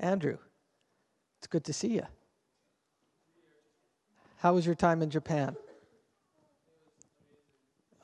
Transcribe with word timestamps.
Andrew, 0.00 0.38
it's 1.38 1.46
good 1.46 1.64
to 1.64 1.72
see 1.72 1.88
you. 1.88 2.06
How 4.38 4.54
was 4.54 4.64
your 4.64 4.76
time 4.76 5.02
in 5.02 5.10
Japan? 5.10 5.56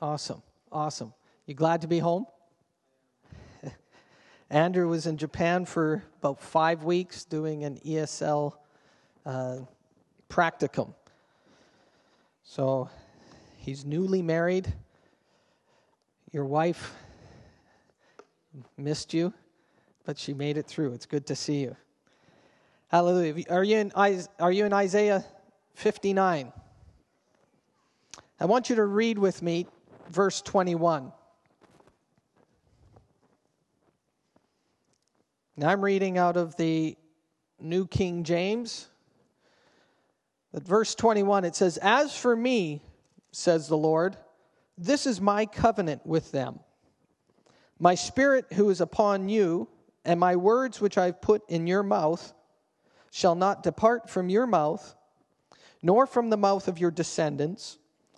Awesome. 0.01 0.41
Awesome. 0.71 1.13
You 1.45 1.53
glad 1.53 1.81
to 1.81 1.87
be 1.87 1.99
home? 1.99 2.25
Andrew 4.49 4.89
was 4.89 5.07
in 5.07 5.17
Japan 5.17 5.63
for 5.63 6.03
about 6.19 6.41
five 6.41 6.83
weeks 6.83 7.23
doing 7.23 7.63
an 7.63 7.77
ESL 7.85 8.53
uh, 9.25 9.59
practicum. 10.29 10.93
So 12.43 12.89
he's 13.57 13.85
newly 13.85 14.21
married. 14.21 14.73
Your 16.33 16.45
wife 16.45 16.93
missed 18.77 19.13
you, 19.13 19.33
but 20.03 20.17
she 20.19 20.33
made 20.33 20.57
it 20.57 20.67
through. 20.67 20.91
It's 20.93 21.05
good 21.05 21.25
to 21.27 21.35
see 21.35 21.61
you. 21.61 21.77
Hallelujah. 22.87 23.43
Are 23.49 23.63
you 23.63 23.77
in, 23.77 23.91
are 24.39 24.51
you 24.51 24.65
in 24.65 24.73
Isaiah 24.73 25.25
59? 25.73 26.53
I 28.39 28.45
want 28.45 28.69
you 28.69 28.75
to 28.75 28.85
read 28.85 29.17
with 29.17 29.41
me 29.41 29.67
verse 30.09 30.41
21. 30.41 31.11
Now 35.57 35.69
I'm 35.69 35.83
reading 35.83 36.17
out 36.17 36.37
of 36.37 36.55
the 36.57 36.97
New 37.59 37.87
King 37.87 38.23
James. 38.23 38.87
At 40.53 40.63
verse 40.63 40.95
21, 40.95 41.45
it 41.45 41.55
says, 41.55 41.77
As 41.81 42.15
for 42.15 42.35
me, 42.35 42.81
says 43.31 43.67
the 43.67 43.77
Lord, 43.77 44.15
this 44.77 45.07
is 45.07 45.19
my 45.19 45.45
covenant 45.45 46.05
with 46.05 46.31
them. 46.31 46.59
My 47.79 47.95
spirit 47.95 48.45
who 48.53 48.69
is 48.69 48.79
upon 48.79 49.27
you, 49.27 49.67
and 50.05 50.19
my 50.19 50.35
words 50.35 50.79
which 50.79 50.97
I've 50.97 51.21
put 51.21 51.41
in 51.49 51.67
your 51.67 51.83
mouth, 51.83 52.33
shall 53.15 53.33
not 53.33 53.63
depart 53.63 54.09
from 54.09 54.27
your 54.27 54.45
mouth, 54.45 54.93
nor 55.81 56.05
from 56.05 56.29
the 56.29 56.35
mouth 56.35 56.67
of 56.67 56.77
your 56.77 56.91
descendants, 56.91 57.77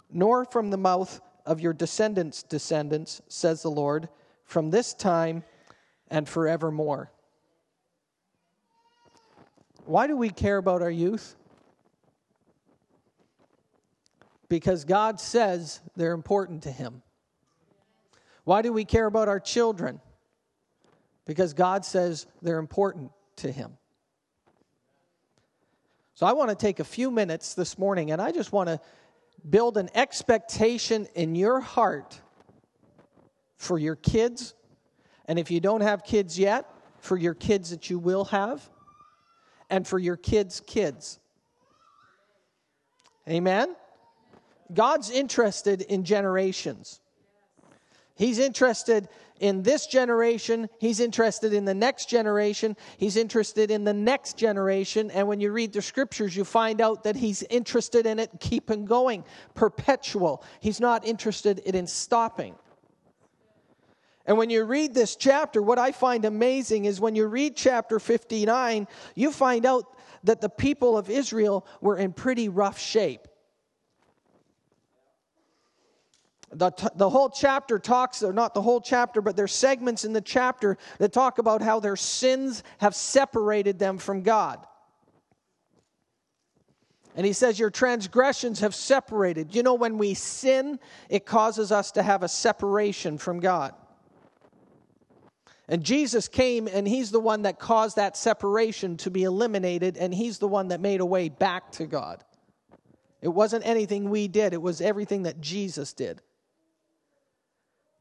nor 0.09 0.43
from 0.43 0.71
the 0.71 0.77
mouth 0.77 1.21
of 1.45 1.61
your 1.61 1.71
descendants' 1.71 2.41
descendants, 2.41 3.21
says 3.27 3.61
the 3.61 3.69
Lord, 3.69 4.09
from 4.43 4.71
this 4.71 4.95
time 4.95 5.43
and 6.07 6.27
forevermore. 6.27 7.11
Why 9.85 10.07
do 10.07 10.17
we 10.17 10.31
care 10.31 10.57
about 10.57 10.81
our 10.81 10.89
youth? 10.89 11.35
Because 14.49 14.83
God 14.83 15.19
says 15.19 15.79
they're 15.95 16.13
important 16.13 16.63
to 16.63 16.71
Him. 16.71 17.03
Why 18.45 18.63
do 18.63 18.73
we 18.73 18.83
care 18.83 19.05
about 19.05 19.27
our 19.27 19.39
children? 19.39 20.01
Because 21.27 21.53
God 21.53 21.85
says 21.85 22.25
they're 22.41 22.57
important 22.57 23.11
to 23.35 23.51
Him. 23.51 23.77
So 26.17 26.25
I 26.25 26.33
want 26.33 26.49
to 26.49 26.55
take 26.55 26.79
a 26.79 26.83
few 26.83 27.11
minutes 27.11 27.53
this 27.53 27.77
morning 27.77 28.09
and 28.09 28.19
I 28.19 28.31
just 28.31 28.51
want 28.51 28.69
to 28.69 28.79
build 29.47 29.77
an 29.77 29.87
expectation 29.93 31.07
in 31.13 31.35
your 31.35 31.59
heart 31.59 32.19
for 33.57 33.77
your 33.77 33.95
kids. 33.95 34.55
And 35.25 35.37
if 35.37 35.51
you 35.51 35.59
don't 35.59 35.81
have 35.81 36.03
kids 36.03 36.39
yet, 36.39 36.65
for 37.01 37.17
your 37.17 37.35
kids 37.35 37.69
that 37.69 37.91
you 37.91 37.99
will 37.99 38.25
have 38.25 38.67
and 39.69 39.85
for 39.85 39.99
your 39.99 40.17
kids' 40.17 40.59
kids. 40.59 41.19
Amen? 43.29 43.75
God's 44.73 45.11
interested 45.11 45.83
in 45.83 46.03
generations. 46.03 46.99
He's 48.15 48.39
interested 48.39 49.07
in 49.39 49.63
this 49.63 49.87
generation. 49.87 50.69
He's 50.79 50.99
interested 50.99 51.53
in 51.53 51.65
the 51.65 51.73
next 51.73 52.09
generation. 52.09 52.75
He's 52.97 53.17
interested 53.17 53.71
in 53.71 53.83
the 53.83 53.93
next 53.93 54.37
generation. 54.37 55.11
And 55.11 55.27
when 55.27 55.39
you 55.39 55.51
read 55.51 55.73
the 55.73 55.81
scriptures, 55.81 56.35
you 56.35 56.43
find 56.43 56.81
out 56.81 57.03
that 57.03 57.15
he's 57.15 57.43
interested 57.43 58.05
in 58.05 58.19
it 58.19 58.31
keeping 58.39 58.85
going, 58.85 59.23
perpetual. 59.53 60.43
He's 60.59 60.79
not 60.79 61.05
interested 61.05 61.59
in 61.59 61.87
stopping. 61.87 62.55
And 64.25 64.37
when 64.37 64.49
you 64.49 64.65
read 64.65 64.93
this 64.93 65.15
chapter, 65.15 65.61
what 65.61 65.79
I 65.79 65.93
find 65.93 66.25
amazing 66.25 66.85
is 66.85 66.99
when 66.99 67.15
you 67.15 67.27
read 67.27 67.55
chapter 67.55 67.97
59, 67.97 68.87
you 69.15 69.31
find 69.31 69.65
out 69.65 69.85
that 70.23 70.41
the 70.41 70.49
people 70.49 70.97
of 70.97 71.09
Israel 71.09 71.65
were 71.79 71.97
in 71.97 72.11
pretty 72.11 72.49
rough 72.49 72.77
shape. 72.77 73.26
The, 76.57 76.71
the 76.95 77.09
whole 77.09 77.29
chapter 77.29 77.77
talks, 77.77 78.23
or 78.23 78.33
not 78.33 78.55
the 78.55 78.61
whole 78.61 78.81
chapter, 78.81 79.21
but 79.21 79.35
there's 79.35 79.53
segments 79.53 80.05
in 80.05 80.13
the 80.13 80.21
chapter 80.21 80.77
that 80.97 81.13
talk 81.13 81.37
about 81.37 81.61
how 81.61 81.79
their 81.79 81.95
sins 81.95 82.63
have 82.79 82.95
separated 82.95 83.77
them 83.77 83.99
from 83.99 84.23
God. 84.23 84.65
And 87.15 87.25
he 87.25 87.33
says, 87.33 87.59
Your 87.59 87.69
transgressions 87.69 88.59
have 88.61 88.73
separated. 88.73 89.53
You 89.53 89.61
know, 89.61 89.75
when 89.75 89.99
we 89.99 90.15
sin, 90.15 90.79
it 91.09 91.25
causes 91.25 91.71
us 91.71 91.91
to 91.91 92.03
have 92.03 92.23
a 92.23 92.27
separation 92.27 93.19
from 93.19 93.39
God. 93.39 93.75
And 95.67 95.83
Jesus 95.83 96.27
came 96.27 96.67
and 96.67 96.87
he's 96.87 97.11
the 97.11 97.19
one 97.19 97.41
that 97.43 97.59
caused 97.59 97.97
that 97.97 98.17
separation 98.17 98.97
to 98.97 99.11
be 99.11 99.23
eliminated, 99.23 99.97
and 99.97 100.13
he's 100.13 100.39
the 100.39 100.47
one 100.47 100.69
that 100.69 100.79
made 100.79 101.01
a 101.01 101.05
way 101.05 101.29
back 101.29 101.71
to 101.73 101.85
God. 101.85 102.23
It 103.21 103.29
wasn't 103.29 103.65
anything 103.65 104.09
we 104.09 104.27
did, 104.27 104.53
it 104.53 104.61
was 104.61 104.81
everything 104.81 105.23
that 105.23 105.39
Jesus 105.39 105.93
did. 105.93 106.21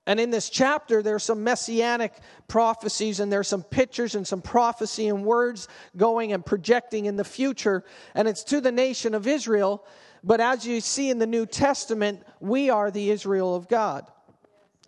And 0.06 0.20
in 0.20 0.30
this 0.30 0.48
chapter, 0.48 1.02
there's 1.02 1.24
some 1.24 1.42
messianic 1.42 2.12
prophecies 2.46 3.18
and 3.18 3.32
there's 3.32 3.48
some 3.48 3.64
pictures 3.64 4.14
and 4.14 4.24
some 4.24 4.40
prophecy 4.40 5.08
and 5.08 5.24
words 5.24 5.66
going 5.96 6.32
and 6.32 6.46
projecting 6.46 7.06
in 7.06 7.16
the 7.16 7.24
future. 7.24 7.82
And 8.14 8.28
it's 8.28 8.44
to 8.44 8.60
the 8.60 8.70
nation 8.70 9.14
of 9.14 9.26
Israel. 9.26 9.84
But 10.22 10.40
as 10.40 10.64
you 10.64 10.80
see 10.80 11.10
in 11.10 11.18
the 11.18 11.26
New 11.26 11.44
Testament, 11.44 12.24
we 12.38 12.70
are 12.70 12.90
the 12.90 13.10
Israel 13.10 13.56
of 13.56 13.68
God. 13.68 14.06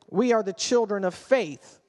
We 0.09 0.33
are 0.33 0.45
the 0.45 0.53
children 0.53 1.05
of 1.05 1.15
faith. 1.15 1.81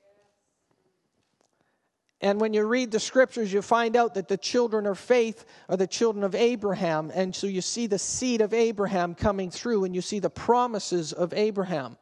And 2.21 2.41
when 2.41 2.53
you 2.53 2.65
read 2.65 2.91
the 2.91 2.99
scriptures, 2.99 3.53
you 3.53 3.61
find 3.61 3.95
out 3.95 4.15
that 4.15 4.27
the 4.27 4.37
children 4.37 4.85
of 4.87 4.99
faith 4.99 5.45
are 5.69 5.77
the 5.77 5.87
children 5.87 6.25
of 6.25 6.35
Abraham. 6.35 7.11
And 7.13 7.33
so 7.33 7.47
you 7.47 7.61
see 7.61 7.87
the 7.87 7.99
seed 7.99 8.41
of 8.41 8.53
Abraham 8.53 9.15
coming 9.15 9.49
through, 9.49 9.85
and 9.85 9.95
you 9.95 10.01
see 10.01 10.19
the 10.19 10.29
promises 10.29 11.13
of 11.13 11.33
Abraham. 11.33 11.95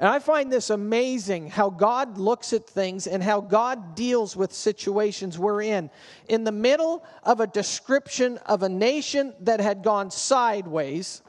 And 0.00 0.08
I 0.08 0.18
find 0.18 0.52
this 0.52 0.70
amazing 0.70 1.50
how 1.50 1.70
God 1.70 2.18
looks 2.18 2.52
at 2.52 2.66
things 2.66 3.06
and 3.06 3.22
how 3.22 3.40
God 3.40 3.94
deals 3.94 4.34
with 4.34 4.52
situations 4.52 5.38
we're 5.38 5.62
in. 5.62 5.90
In 6.28 6.42
the 6.42 6.52
middle 6.52 7.04
of 7.22 7.38
a 7.38 7.46
description 7.46 8.38
of 8.38 8.64
a 8.64 8.68
nation 8.68 9.34
that 9.40 9.60
had 9.60 9.84
gone 9.84 10.10
sideways, 10.10 11.22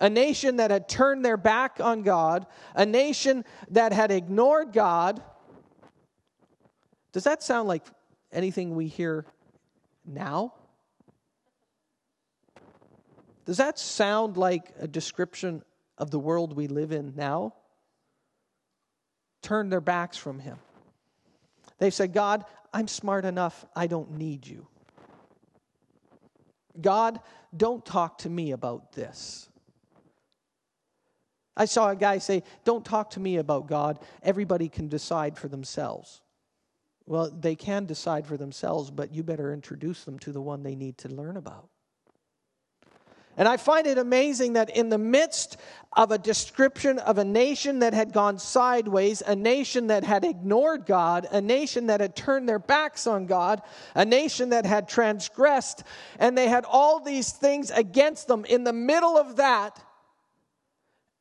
a 0.00 0.08
nation 0.08 0.56
that 0.56 0.70
had 0.70 0.88
turned 0.88 1.24
their 1.24 1.36
back 1.36 1.80
on 1.80 2.02
God, 2.02 2.46
a 2.74 2.86
nation 2.86 3.44
that 3.68 3.92
had 3.92 4.10
ignored 4.10 4.72
God 4.72 5.20
does 7.12 7.24
that 7.24 7.42
sound 7.42 7.68
like 7.68 7.84
anything 8.32 8.74
we 8.74 8.88
hear 8.88 9.26
now? 10.04 10.54
Does 13.44 13.58
that 13.58 13.78
sound 13.78 14.36
like 14.36 14.72
a 14.78 14.88
description 14.88 15.62
of 15.98 16.10
the 16.10 16.18
world 16.18 16.56
we 16.56 16.68
live 16.68 16.90
in 16.90 17.12
now? 17.14 17.54
Turn 19.42 19.68
their 19.68 19.80
backs 19.80 20.16
from 20.16 20.38
Him. 20.38 20.58
They 21.78 21.90
said, 21.90 22.12
God, 22.12 22.44
I'm 22.72 22.88
smart 22.88 23.24
enough, 23.24 23.64
I 23.74 23.86
don't 23.86 24.12
need 24.12 24.46
you. 24.46 24.66
God, 26.80 27.20
don't 27.54 27.84
talk 27.84 28.18
to 28.18 28.30
me 28.30 28.52
about 28.52 28.92
this. 28.92 29.48
I 31.56 31.66
saw 31.66 31.90
a 31.90 31.96
guy 31.96 32.18
say, 32.18 32.44
Don't 32.64 32.84
talk 32.84 33.10
to 33.10 33.20
me 33.20 33.36
about 33.36 33.66
God. 33.66 33.98
Everybody 34.22 34.68
can 34.68 34.88
decide 34.88 35.36
for 35.36 35.48
themselves. 35.48 36.22
Well, 37.04 37.30
they 37.30 37.56
can 37.56 37.84
decide 37.84 38.26
for 38.26 38.36
themselves, 38.36 38.90
but 38.90 39.12
you 39.12 39.22
better 39.22 39.52
introduce 39.52 40.04
them 40.04 40.18
to 40.20 40.32
the 40.32 40.40
one 40.40 40.62
they 40.62 40.76
need 40.76 40.98
to 40.98 41.08
learn 41.08 41.36
about. 41.36 41.68
And 43.36 43.48
I 43.48 43.56
find 43.56 43.86
it 43.86 43.98
amazing 43.98 44.54
that 44.54 44.76
in 44.76 44.88
the 44.88 44.98
midst 44.98 45.56
of 45.94 46.10
a 46.10 46.18
description 46.18 46.98
of 46.98 47.18
a 47.18 47.24
nation 47.24 47.80
that 47.80 47.94
had 47.94 48.12
gone 48.12 48.38
sideways, 48.38 49.22
a 49.22 49.36
nation 49.36 49.88
that 49.88 50.04
had 50.04 50.24
ignored 50.24 50.86
God, 50.86 51.26
a 51.30 51.40
nation 51.40 51.86
that 51.86 52.00
had 52.00 52.16
turned 52.16 52.48
their 52.48 52.58
backs 52.58 53.06
on 53.06 53.26
God, 53.26 53.62
a 53.94 54.04
nation 54.04 54.50
that 54.50 54.64
had 54.64 54.88
transgressed, 54.88 55.84
and 56.18 56.36
they 56.36 56.48
had 56.48 56.64
all 56.66 57.00
these 57.00 57.30
things 57.30 57.70
against 57.70 58.26
them, 58.28 58.44
in 58.46 58.64
the 58.64 58.72
middle 58.72 59.16
of 59.16 59.36
that, 59.36 59.82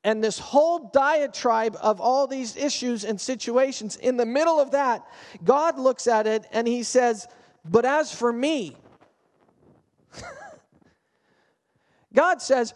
and 0.03 0.23
this 0.23 0.39
whole 0.39 0.89
diatribe 0.93 1.77
of 1.81 2.01
all 2.01 2.25
these 2.25 2.55
issues 2.57 3.03
and 3.03 3.19
situations, 3.21 3.97
in 3.97 4.17
the 4.17 4.25
middle 4.25 4.59
of 4.59 4.71
that, 4.71 5.05
God 5.43 5.77
looks 5.77 6.07
at 6.07 6.25
it 6.25 6.45
and 6.51 6.67
he 6.67 6.83
says, 6.83 7.27
But 7.63 7.85
as 7.85 8.13
for 8.13 8.33
me, 8.33 8.75
God 12.13 12.41
says, 12.41 12.73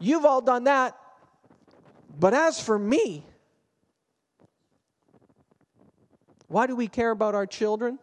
You've 0.00 0.24
all 0.24 0.40
done 0.40 0.64
that, 0.64 0.96
but 2.18 2.34
as 2.34 2.60
for 2.60 2.78
me, 2.78 3.24
why 6.48 6.66
do 6.66 6.76
we 6.76 6.88
care 6.88 7.10
about 7.10 7.34
our 7.34 7.46
children? 7.46 7.98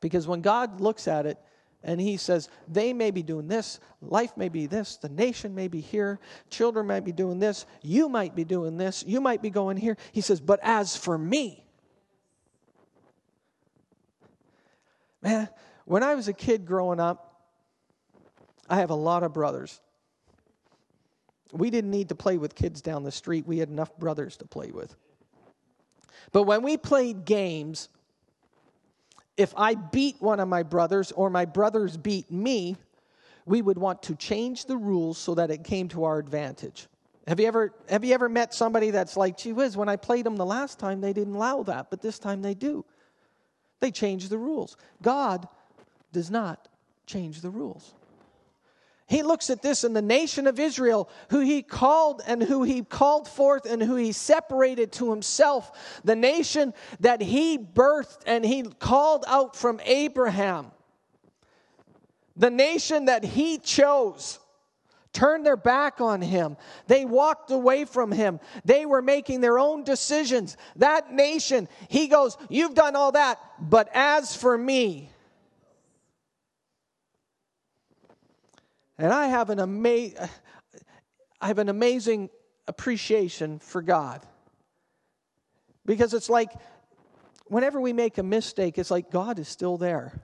Because 0.00 0.26
when 0.26 0.40
God 0.40 0.80
looks 0.80 1.08
at 1.08 1.26
it 1.26 1.38
and 1.82 2.00
he 2.00 2.16
says, 2.16 2.48
they 2.68 2.92
may 2.92 3.10
be 3.10 3.22
doing 3.22 3.48
this, 3.48 3.80
life 4.00 4.36
may 4.36 4.48
be 4.48 4.66
this, 4.66 4.96
the 4.96 5.08
nation 5.08 5.54
may 5.54 5.68
be 5.68 5.80
here, 5.80 6.20
children 6.50 6.86
might 6.86 7.04
be 7.04 7.12
doing 7.12 7.38
this, 7.38 7.66
you 7.82 8.08
might 8.08 8.34
be 8.34 8.44
doing 8.44 8.76
this, 8.76 9.04
you 9.06 9.20
might 9.20 9.42
be 9.42 9.50
going 9.50 9.76
here. 9.76 9.96
He 10.12 10.20
says, 10.20 10.40
but 10.40 10.60
as 10.62 10.96
for 10.96 11.16
me, 11.16 11.64
man, 15.22 15.48
when 15.84 16.02
I 16.02 16.14
was 16.14 16.28
a 16.28 16.32
kid 16.32 16.66
growing 16.66 17.00
up, 17.00 17.31
I 18.72 18.76
have 18.76 18.88
a 18.88 18.94
lot 18.94 19.22
of 19.22 19.34
brothers. 19.34 19.82
We 21.52 21.68
didn't 21.68 21.90
need 21.90 22.08
to 22.08 22.14
play 22.14 22.38
with 22.38 22.54
kids 22.54 22.80
down 22.80 23.04
the 23.04 23.12
street, 23.12 23.46
we 23.46 23.58
had 23.58 23.68
enough 23.68 23.94
brothers 23.98 24.38
to 24.38 24.46
play 24.46 24.70
with. 24.70 24.96
But 26.32 26.44
when 26.44 26.62
we 26.62 26.78
played 26.78 27.26
games, 27.26 27.90
if 29.36 29.52
I 29.58 29.74
beat 29.74 30.16
one 30.20 30.40
of 30.40 30.48
my 30.48 30.62
brothers 30.62 31.12
or 31.12 31.28
my 31.28 31.44
brothers 31.44 31.98
beat 31.98 32.30
me, 32.30 32.76
we 33.44 33.60
would 33.60 33.76
want 33.76 34.04
to 34.04 34.14
change 34.14 34.64
the 34.64 34.78
rules 34.78 35.18
so 35.18 35.34
that 35.34 35.50
it 35.50 35.64
came 35.64 35.88
to 35.88 36.04
our 36.04 36.18
advantage. 36.18 36.86
Have 37.28 37.40
you 37.40 37.48
ever 37.48 37.74
have 37.90 38.06
you 38.06 38.14
ever 38.14 38.30
met 38.30 38.54
somebody 38.54 38.90
that's 38.90 39.18
like, 39.18 39.36
gee 39.36 39.52
whiz, 39.52 39.76
when 39.76 39.90
I 39.90 39.96
played 39.96 40.24
them 40.24 40.36
the 40.36 40.46
last 40.46 40.78
time, 40.78 41.02
they 41.02 41.12
didn't 41.12 41.34
allow 41.34 41.62
that, 41.64 41.90
but 41.90 42.00
this 42.00 42.18
time 42.18 42.40
they 42.40 42.54
do. 42.54 42.86
They 43.80 43.90
change 43.90 44.30
the 44.30 44.38
rules. 44.38 44.78
God 45.02 45.46
does 46.10 46.30
not 46.30 46.68
change 47.04 47.42
the 47.42 47.50
rules. 47.50 47.92
He 49.12 49.22
looks 49.22 49.50
at 49.50 49.60
this 49.60 49.84
in 49.84 49.92
the 49.92 50.00
nation 50.00 50.46
of 50.46 50.58
Israel, 50.58 51.06
who 51.28 51.40
he 51.40 51.60
called 51.60 52.22
and 52.26 52.42
who 52.42 52.62
he 52.62 52.80
called 52.82 53.28
forth 53.28 53.66
and 53.66 53.82
who 53.82 53.94
he 53.94 54.10
separated 54.10 54.90
to 54.92 55.10
himself, 55.10 56.00
the 56.02 56.16
nation 56.16 56.72
that 57.00 57.20
he 57.20 57.58
birthed 57.58 58.22
and 58.24 58.42
he 58.42 58.62
called 58.62 59.26
out 59.28 59.54
from 59.54 59.80
Abraham, 59.84 60.70
the 62.38 62.48
nation 62.48 63.04
that 63.04 63.22
he 63.22 63.58
chose. 63.58 64.38
Turned 65.12 65.44
their 65.44 65.58
back 65.58 66.00
on 66.00 66.22
him. 66.22 66.56
They 66.86 67.04
walked 67.04 67.50
away 67.50 67.84
from 67.84 68.12
him. 68.12 68.40
They 68.64 68.86
were 68.86 69.02
making 69.02 69.42
their 69.42 69.58
own 69.58 69.84
decisions. 69.84 70.56
That 70.76 71.12
nation, 71.12 71.68
he 71.90 72.08
goes, 72.08 72.38
You've 72.48 72.72
done 72.72 72.96
all 72.96 73.12
that, 73.12 73.38
but 73.60 73.90
as 73.92 74.34
for 74.34 74.56
me, 74.56 75.11
And 79.02 79.12
I 79.12 79.26
have 79.26 79.50
an, 79.50 79.58
ama- 79.58 80.28
I 81.40 81.48
have 81.48 81.58
an 81.58 81.68
amazing 81.68 82.30
appreciation 82.68 83.58
for 83.58 83.82
God. 83.82 84.24
Because 85.84 86.14
it's 86.14 86.30
like 86.30 86.52
whenever 87.46 87.80
we 87.80 87.92
make 87.92 88.18
a 88.18 88.22
mistake, 88.22 88.78
it's 88.78 88.92
like 88.92 89.10
God 89.10 89.40
is 89.40 89.48
still 89.48 89.76
there. 89.76 90.22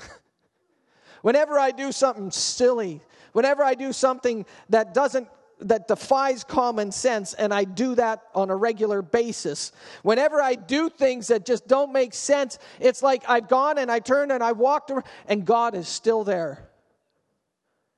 whenever 1.22 1.56
I 1.56 1.70
do 1.70 1.92
something 1.92 2.32
silly, 2.32 3.00
whenever 3.32 3.62
I 3.62 3.74
do 3.74 3.92
something 3.92 4.44
that 4.70 4.92
doesn't 4.92 5.28
that 5.60 5.86
defies 5.86 6.42
common 6.42 6.90
sense 6.90 7.32
and 7.32 7.54
I 7.54 7.62
do 7.62 7.94
that 7.94 8.22
on 8.34 8.50
a 8.50 8.56
regular 8.56 9.02
basis. 9.02 9.70
Whenever 10.02 10.42
I 10.42 10.56
do 10.56 10.90
things 10.90 11.28
that 11.28 11.46
just 11.46 11.68
don't 11.68 11.92
make 11.92 12.12
sense, 12.12 12.58
it's 12.80 13.04
like 13.04 13.22
I've 13.28 13.48
gone 13.48 13.78
and 13.78 13.88
I 13.88 14.00
turned 14.00 14.32
and 14.32 14.42
I 14.42 14.50
walked 14.50 14.90
around 14.90 15.04
and 15.28 15.44
God 15.44 15.76
is 15.76 15.86
still 15.86 16.24
there. 16.24 16.68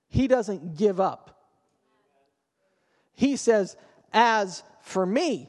He 0.08 0.29
doesn't 0.29 0.76
give 0.76 1.00
up. 1.00 1.37
He 3.14 3.37
says, 3.37 3.76
As 4.12 4.62
for 4.81 5.05
me, 5.05 5.49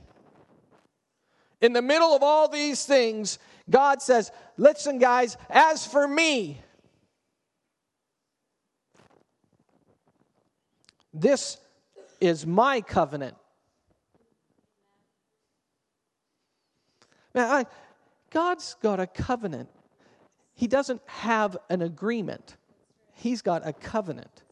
in 1.62 1.74
the 1.74 1.81
middle 1.81 2.15
of 2.15 2.24
all 2.24 2.48
these 2.48 2.86
things, 2.86 3.39
God 3.69 4.01
says, 4.01 4.31
Listen, 4.57 5.00
guys, 5.00 5.38
as 5.50 5.86
for 5.86 6.07
me, 6.07 6.62
this 11.13 11.57
is 12.21 12.45
my 12.45 12.81
covenant. 12.81 13.36
Man, 17.33 17.50
I, 17.50 17.65
God's 18.31 18.75
got 18.81 19.00
a 19.00 19.07
covenant. 19.07 19.69
He 20.56 20.68
doesn't 20.68 21.01
have 21.06 21.57
an 21.69 21.81
agreement, 21.81 22.57
He's 23.13 23.42
got 23.42 23.68
a 23.68 23.74
covenant. 23.74 24.44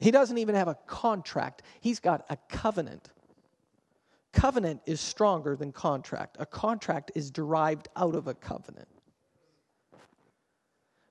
He 0.00 0.10
doesn't 0.10 0.38
even 0.38 0.54
have 0.54 0.68
a 0.68 0.76
contract, 0.86 1.62
he's 1.80 2.00
got 2.00 2.24
a 2.28 2.36
covenant. 2.48 3.10
Covenant 4.32 4.80
is 4.86 5.00
stronger 5.00 5.56
than 5.56 5.72
contract. 5.72 6.36
A 6.38 6.46
contract 6.46 7.10
is 7.14 7.30
derived 7.30 7.88
out 7.96 8.14
of 8.14 8.28
a 8.28 8.34
covenant. 8.34 8.88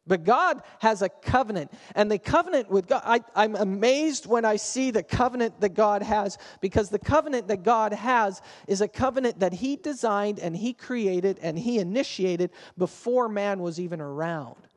But 0.07 0.23
God 0.23 0.63
has 0.79 1.03
a 1.03 1.09
covenant. 1.09 1.71
And 1.93 2.09
the 2.09 2.17
covenant 2.17 2.71
with 2.71 2.87
God, 2.87 3.03
I, 3.05 3.21
I'm 3.35 3.55
amazed 3.55 4.25
when 4.25 4.43
I 4.43 4.55
see 4.55 4.89
the 4.89 5.03
covenant 5.03 5.59
that 5.61 5.75
God 5.75 6.01
has 6.01 6.37
because 6.61 6.89
the 6.89 6.97
covenant 6.97 7.47
that 7.49 7.61
God 7.61 7.93
has 7.93 8.41
is 8.67 8.81
a 8.81 8.87
covenant 8.87 9.41
that 9.41 9.53
He 9.53 9.75
designed 9.75 10.39
and 10.39 10.57
He 10.57 10.73
created 10.73 11.37
and 11.43 11.59
He 11.59 11.77
initiated 11.77 12.49
before 12.75 13.29
man 13.29 13.59
was 13.59 13.79
even 13.79 14.01
around. 14.01 14.68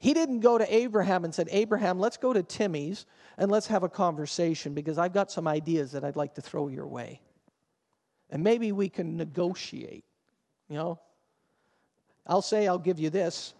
He 0.00 0.14
didn't 0.14 0.40
go 0.40 0.56
to 0.56 0.74
Abraham 0.74 1.24
and 1.24 1.34
said, 1.34 1.48
Abraham, 1.52 2.00
let's 2.00 2.16
go 2.16 2.32
to 2.32 2.42
Timmy's 2.42 3.04
and 3.36 3.50
let's 3.50 3.66
have 3.66 3.82
a 3.82 3.88
conversation 3.88 4.72
because 4.72 4.96
I've 4.96 5.12
got 5.12 5.30
some 5.30 5.46
ideas 5.46 5.92
that 5.92 6.04
I'd 6.04 6.16
like 6.16 6.34
to 6.36 6.40
throw 6.40 6.68
your 6.68 6.86
way. 6.86 7.20
And 8.30 8.42
maybe 8.42 8.72
we 8.72 8.88
can 8.88 9.18
negotiate. 9.18 10.04
You 10.70 10.76
know, 10.76 11.00
I'll 12.26 12.40
say 12.40 12.66
I'll 12.66 12.78
give 12.78 12.98
you 12.98 13.10
this, 13.10 13.52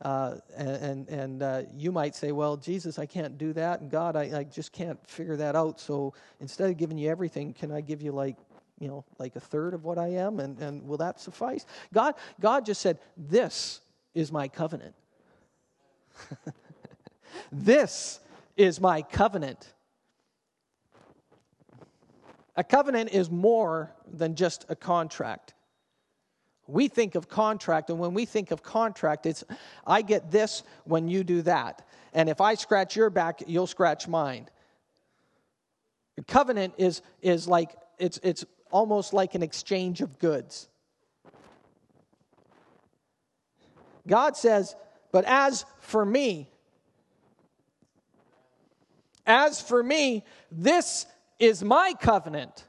uh, 0.00 0.36
and 0.56 1.06
and 1.08 1.42
uh, 1.42 1.62
you 1.74 1.92
might 1.92 2.14
say, 2.14 2.32
well, 2.32 2.56
Jesus, 2.56 2.98
I 2.98 3.04
can't 3.04 3.36
do 3.36 3.52
that, 3.52 3.80
and 3.80 3.90
God, 3.90 4.16
I, 4.16 4.38
I 4.38 4.44
just 4.44 4.72
can't 4.72 4.98
figure 5.06 5.36
that 5.36 5.54
out. 5.54 5.80
So 5.80 6.14
instead 6.40 6.70
of 6.70 6.78
giving 6.78 6.96
you 6.96 7.10
everything, 7.10 7.52
can 7.52 7.70
I 7.70 7.82
give 7.82 8.00
you 8.00 8.12
like 8.12 8.36
you 8.78 8.88
know 8.88 9.04
like 9.18 9.36
a 9.36 9.40
third 9.40 9.74
of 9.74 9.84
what 9.84 9.98
I 9.98 10.08
am, 10.08 10.40
and 10.40 10.58
and 10.60 10.86
will 10.86 10.98
that 10.98 11.20
suffice? 11.20 11.66
God 11.92 12.14
God 12.40 12.64
just 12.64 12.80
said, 12.80 13.00
this 13.16 13.80
is 14.14 14.32
my 14.32 14.48
covenant. 14.48 14.94
this 17.52 18.20
is 18.56 18.80
my 18.80 19.02
covenant. 19.02 19.72
A 22.56 22.64
covenant 22.64 23.10
is 23.10 23.30
more 23.30 23.92
than 24.10 24.36
just 24.36 24.64
a 24.68 24.76
contract. 24.76 25.54
We 26.66 26.88
think 26.88 27.14
of 27.14 27.28
contract, 27.28 27.90
and 27.90 27.98
when 27.98 28.14
we 28.14 28.24
think 28.24 28.50
of 28.50 28.62
contract, 28.62 29.26
it's 29.26 29.44
I 29.86 30.02
get 30.02 30.30
this 30.30 30.62
when 30.84 31.08
you 31.08 31.24
do 31.24 31.42
that. 31.42 31.86
And 32.14 32.28
if 32.28 32.40
I 32.40 32.54
scratch 32.54 32.96
your 32.96 33.10
back, 33.10 33.42
you'll 33.46 33.66
scratch 33.66 34.08
mine. 34.08 34.48
A 36.16 36.22
covenant 36.22 36.74
is, 36.78 37.02
is 37.22 37.48
like, 37.48 37.74
it's, 37.98 38.20
it's 38.22 38.44
almost 38.70 39.12
like 39.12 39.34
an 39.34 39.42
exchange 39.42 40.00
of 40.00 40.18
goods. 40.18 40.68
God 44.06 44.36
says, 44.36 44.76
But 45.14 45.26
as 45.26 45.64
for 45.78 46.04
me, 46.04 46.50
as 49.24 49.60
for 49.60 49.80
me, 49.80 50.24
this 50.50 51.06
is 51.38 51.62
my 51.62 51.94
covenant. 52.00 52.64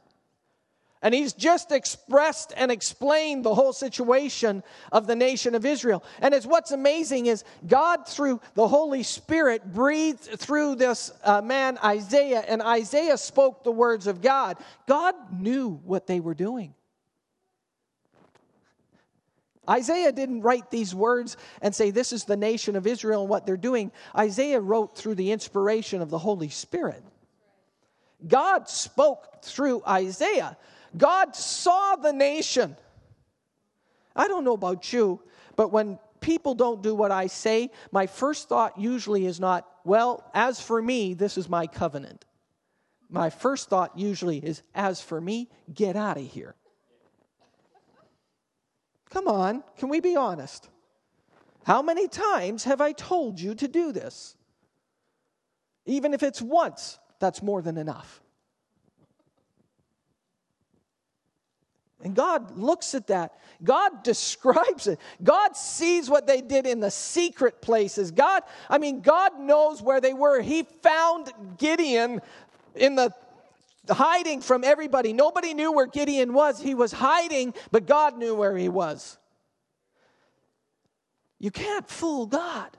And 1.02 1.16
he's 1.16 1.34
just 1.34 1.72
expressed 1.72 2.54
and 2.56 2.72
explained 2.72 3.46
the 3.46 3.56
whole 3.56 3.74
situation 3.74 4.62
of 4.92 5.08
the 5.08 5.16
nation 5.16 5.56
of 5.56 5.66
Israel. 5.66 6.04
And 6.22 6.36
it's 6.36 6.46
what's 6.46 6.70
amazing 6.70 7.26
is 7.26 7.44
God, 7.66 8.08
through 8.08 8.40
the 8.54 8.68
Holy 8.68 9.02
Spirit, 9.02 9.74
breathed 9.74 10.22
through 10.38 10.76
this 10.76 11.12
uh, 11.24 11.42
man, 11.42 11.80
Isaiah, 11.84 12.44
and 12.48 12.62
Isaiah 12.62 13.18
spoke 13.18 13.64
the 13.64 13.72
words 13.72 14.06
of 14.06 14.22
God. 14.22 14.58
God 14.88 15.16
knew 15.34 15.82
what 15.84 16.06
they 16.06 16.20
were 16.20 16.36
doing. 16.36 16.76
Isaiah 19.70 20.12
didn't 20.12 20.42
write 20.42 20.70
these 20.70 20.94
words 20.94 21.38
and 21.62 21.74
say, 21.74 21.92
This 21.92 22.14
is 22.14 22.26
the 22.26 22.38
nation 22.38 22.76
of 22.76 22.88
Israel 22.88 23.22
and 23.22 23.30
what 23.30 23.46
they're 23.46 23.58
doing. 23.58 23.92
Isaiah 24.16 24.60
wrote 24.60 24.98
through 24.98 25.16
the 25.16 25.32
inspiration 25.32 26.02
of 26.02 26.10
the 26.10 26.18
Holy 26.20 26.50
Spirit. 26.50 27.04
God 28.26 28.70
spoke 28.70 29.44
through 29.44 29.84
Isaiah. 29.88 30.58
God 30.98 31.36
saw 31.36 31.96
the 31.96 32.14
nation. 32.14 32.76
I 34.16 34.28
don't 34.28 34.46
know 34.46 34.54
about 34.54 34.94
you, 34.94 35.22
but 35.56 35.72
when 35.72 36.00
people 36.22 36.56
don't 36.56 36.82
do 36.82 36.96
what 36.96 37.12
I 37.12 37.28
say, 37.28 37.70
my 37.92 38.08
first 38.08 38.48
thought 38.48 38.80
usually 38.80 39.26
is 39.26 39.40
not, 39.40 39.68
Well, 39.84 40.30
as 40.34 40.62
for 40.62 40.82
me, 40.82 41.14
this 41.14 41.38
is 41.38 41.50
my 41.50 41.68
covenant. 41.68 42.26
My 43.10 43.30
first 43.30 43.70
thought 43.70 43.98
usually 43.98 44.38
is, 44.38 44.64
As 44.74 45.02
for 45.02 45.20
me, 45.20 45.50
get 45.74 45.96
out 45.96 46.18
of 46.18 46.24
here. 46.24 46.56
Come 49.16 49.30
on, 49.30 49.64
can 49.78 49.88
we 49.88 50.02
be 50.02 50.18
honest? 50.18 50.68
How 51.64 51.82
many 51.82 52.10
times 52.10 52.66
have 52.66 52.82
I 52.82 52.92
told 52.92 53.40
you 53.40 53.56
to 53.56 53.66
do 53.66 53.94
this? 53.94 54.36
Even 55.86 56.14
if 56.14 56.22
it's 56.22 56.42
once, 56.42 57.00
that's 57.22 57.42
more 57.42 57.62
than 57.62 57.78
enough. 57.78 58.22
And 62.04 62.14
God 62.14 62.58
looks 62.58 62.94
at 62.94 63.08
that. 63.08 63.40
God 63.64 64.04
describes 64.04 64.86
it. 64.86 65.00
God 65.24 65.56
sees 65.56 66.10
what 66.10 66.28
they 66.28 66.42
did 66.42 66.68
in 66.68 66.82
the 66.82 66.92
secret 66.92 67.62
places. 67.62 68.12
God, 68.12 68.44
I 68.70 68.80
mean, 68.80 69.00
God 69.00 69.40
knows 69.40 69.82
where 69.82 70.02
they 70.02 70.14
were. 70.14 70.42
He 70.42 70.64
found 70.64 71.32
Gideon 71.58 72.22
in 72.76 72.96
the 72.96 73.14
hiding 73.90 74.42
from 74.42 74.64
everybody. 74.64 75.14
Nobody 75.14 75.54
knew 75.54 75.72
where 75.72 75.88
Gideon 75.88 76.34
was. 76.34 76.60
He 76.62 76.76
was 76.76 76.92
hiding, 76.92 77.54
but 77.72 77.86
God 77.86 78.18
knew 78.18 78.36
where 78.36 78.58
he 78.58 78.70
was. 78.70 79.18
You 81.40 81.52
can't 81.52 81.88
fool 81.88 82.26
God. 82.26 82.70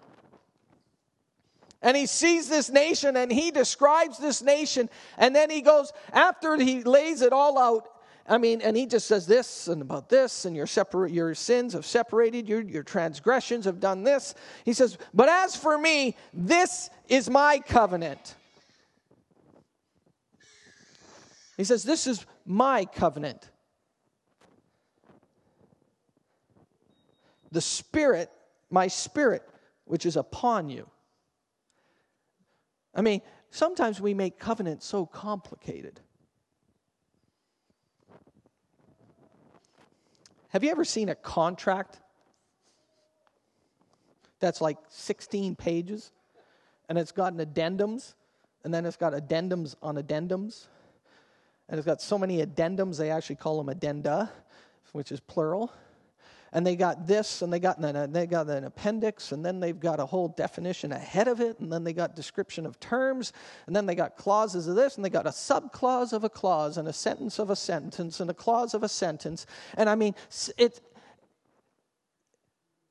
And 1.83 1.97
he 1.97 2.07
sees 2.07 2.49
this 2.49 2.71
nation 2.71 3.17
and 3.17 3.31
he 3.31 3.51
describes 3.51 4.19
this 4.19 4.43
nation. 4.43 4.89
And 5.19 5.37
then 5.37 5.51
he 5.51 5.61
goes, 5.61 5.93
after 6.13 6.57
he 6.57 6.83
lays 6.83 7.23
it 7.23 7.33
all 7.33 7.59
out, 7.59 7.89
I 8.29 8.39
mean, 8.39 8.61
and 8.61 8.77
he 8.77 8.87
just 8.87 9.07
says 9.07 9.27
this 9.27 9.69
and 9.69 9.81
about 9.83 10.09
this, 10.09 10.47
and 10.47 10.57
your, 10.57 10.67
separate, 10.67 11.13
your 11.13 11.35
sins 11.35 11.75
have 11.75 11.87
separated 11.87 12.49
you, 12.49 12.59
your 12.59 12.83
transgressions 12.83 13.67
have 13.67 13.79
done 13.79 14.03
this. 14.03 14.35
He 14.65 14.73
says, 14.73 14.99
But 15.15 15.29
as 15.29 15.55
for 15.55 15.79
me, 15.79 16.17
this 16.33 16.91
is 17.09 17.31
my 17.31 17.61
covenant. 17.61 18.35
He 21.57 21.65
says, 21.65 21.83
This 21.83 22.07
is 22.07 22.25
my 22.45 22.85
covenant. 22.85 23.51
The 27.51 27.61
Spirit, 27.61 28.31
my 28.71 28.89
Spirit, 28.89 29.43
which 29.85 30.05
is 30.05 30.17
upon 30.17 30.69
you. 30.69 30.89
I 32.95 33.03
mean, 33.03 33.23
sometimes 33.51 34.01
we 34.01 34.15
make 34.15 34.39
covenants 34.39 34.87
so 34.87 35.07
complicated. 35.07 36.01
Have 40.49 40.65
you 40.65 40.71
ever 40.71 40.85
seen 40.85 41.09
a 41.11 41.15
contract 41.15 42.01
that's 44.41 44.61
like 44.61 44.79
16 44.89 45.55
pages 45.55 46.13
and 46.89 46.97
it's 46.97 47.13
got 47.13 47.33
an 47.33 47.39
addendums 47.39 48.15
and 48.65 48.73
then 48.73 48.87
it's 48.87 48.97
got 48.97 49.13
addendums 49.13 49.75
on 49.83 49.97
addendums? 49.97 50.67
And 51.69 51.79
it's 51.79 51.87
got 51.87 52.01
so 52.01 52.17
many 52.17 52.45
addendums, 52.45 52.97
they 52.99 53.11
actually 53.11 53.37
call 53.37 53.59
them 53.59 53.69
addenda, 53.69 54.31
which 54.93 55.11
is 55.11 55.21
plural. 55.21 55.73
And 56.53 56.65
they 56.65 56.77
got 56.77 57.07
this, 57.07 57.43
and 57.43 57.53
they 57.53 57.59
got, 57.59 57.79
an, 57.79 58.13
they 58.13 58.27
got 58.27 58.49
an 58.49 58.65
appendix, 58.65 59.33
and 59.33 59.45
then 59.45 59.59
they've 59.59 59.79
got 59.79 59.99
a 59.99 60.07
whole 60.07 60.29
definition 60.29 60.93
ahead 60.93 61.29
of 61.29 61.41
it, 61.41 61.59
and 61.59 61.71
then 61.73 61.83
they 61.83 61.93
got 61.93 62.15
description 62.15 62.65
of 62.65 62.79
terms, 62.79 63.33
and 63.67 63.75
then 63.75 63.85
they 63.85 63.97
got 63.97 64.17
clauses 64.17 64.69
of 64.69 64.77
this, 64.77 64.97
and 64.97 65.05
they 65.05 65.11
got 65.11 65.27
a 65.27 65.31
subclause 65.31 66.13
of 66.13 66.23
a 66.23 66.31
clause, 66.31 66.79
and 66.79 66.87
a 66.87 66.93
sentence 66.93 67.39
of 67.41 67.51
a 67.51 67.57
sentence, 67.57 68.21
and 68.21 68.31
a 68.31 68.35
clause 68.35 68.73
of 68.73 68.85
a 68.85 68.89
sentence. 68.89 69.45
And 69.77 69.91
I 69.91 69.97
mean, 69.97 70.15
it, 70.57 70.81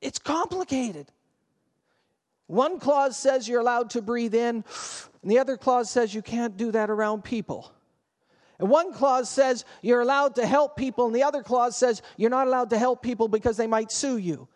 it's 0.01 0.19
complicated. 0.19 1.07
One 2.47 2.77
clause 2.77 3.17
says 3.17 3.47
you're 3.47 3.61
allowed 3.61 3.89
to 3.91 4.01
breathe 4.01 4.35
in, 4.35 4.63
and 5.23 5.31
the 5.31 5.39
other 5.39 5.57
clause 5.57 5.89
says 5.89 6.13
you 6.13 6.21
can't 6.21 6.57
do 6.57 6.71
that 6.73 6.91
around 6.91 7.23
people. 7.23 7.71
And 8.59 8.69
one 8.69 8.93
clause 8.93 9.29
says 9.29 9.65
you're 9.81 10.01
allowed 10.01 10.35
to 10.35 10.45
help 10.45 10.75
people, 10.75 11.07
and 11.07 11.15
the 11.15 11.23
other 11.23 11.43
clause 11.43 11.75
says 11.75 12.01
you're 12.17 12.29
not 12.29 12.47
allowed 12.47 12.69
to 12.71 12.77
help 12.77 13.01
people 13.01 13.27
because 13.27 13.57
they 13.57 13.67
might 13.67 13.91
sue 13.91 14.17
you. 14.17 14.47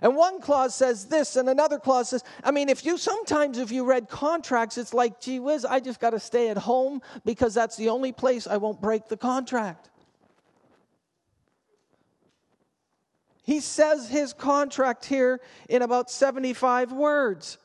And 0.00 0.16
one 0.16 0.40
clause 0.40 0.74
says 0.74 1.06
this, 1.06 1.36
and 1.36 1.48
another 1.48 1.78
clause 1.78 2.08
says, 2.08 2.24
I 2.42 2.50
mean, 2.50 2.68
if 2.68 2.84
you 2.84 2.98
sometimes, 2.98 3.58
if 3.58 3.70
you 3.70 3.84
read 3.84 4.08
contracts, 4.08 4.76
it's 4.76 4.92
like, 4.92 5.20
gee 5.20 5.38
whiz, 5.38 5.64
I 5.64 5.78
just 5.78 6.00
got 6.00 6.10
to 6.10 6.18
stay 6.18 6.48
at 6.48 6.58
home 6.58 7.02
because 7.24 7.54
that's 7.54 7.76
the 7.76 7.88
only 7.88 8.10
place 8.10 8.48
I 8.48 8.56
won't 8.56 8.80
break 8.80 9.06
the 9.06 9.16
contract. 9.16 9.90
He 13.44 13.60
says 13.60 14.08
his 14.08 14.32
contract 14.32 15.04
here 15.04 15.40
in 15.68 15.82
about 15.82 16.10
75 16.10 16.92
words. 16.92 17.58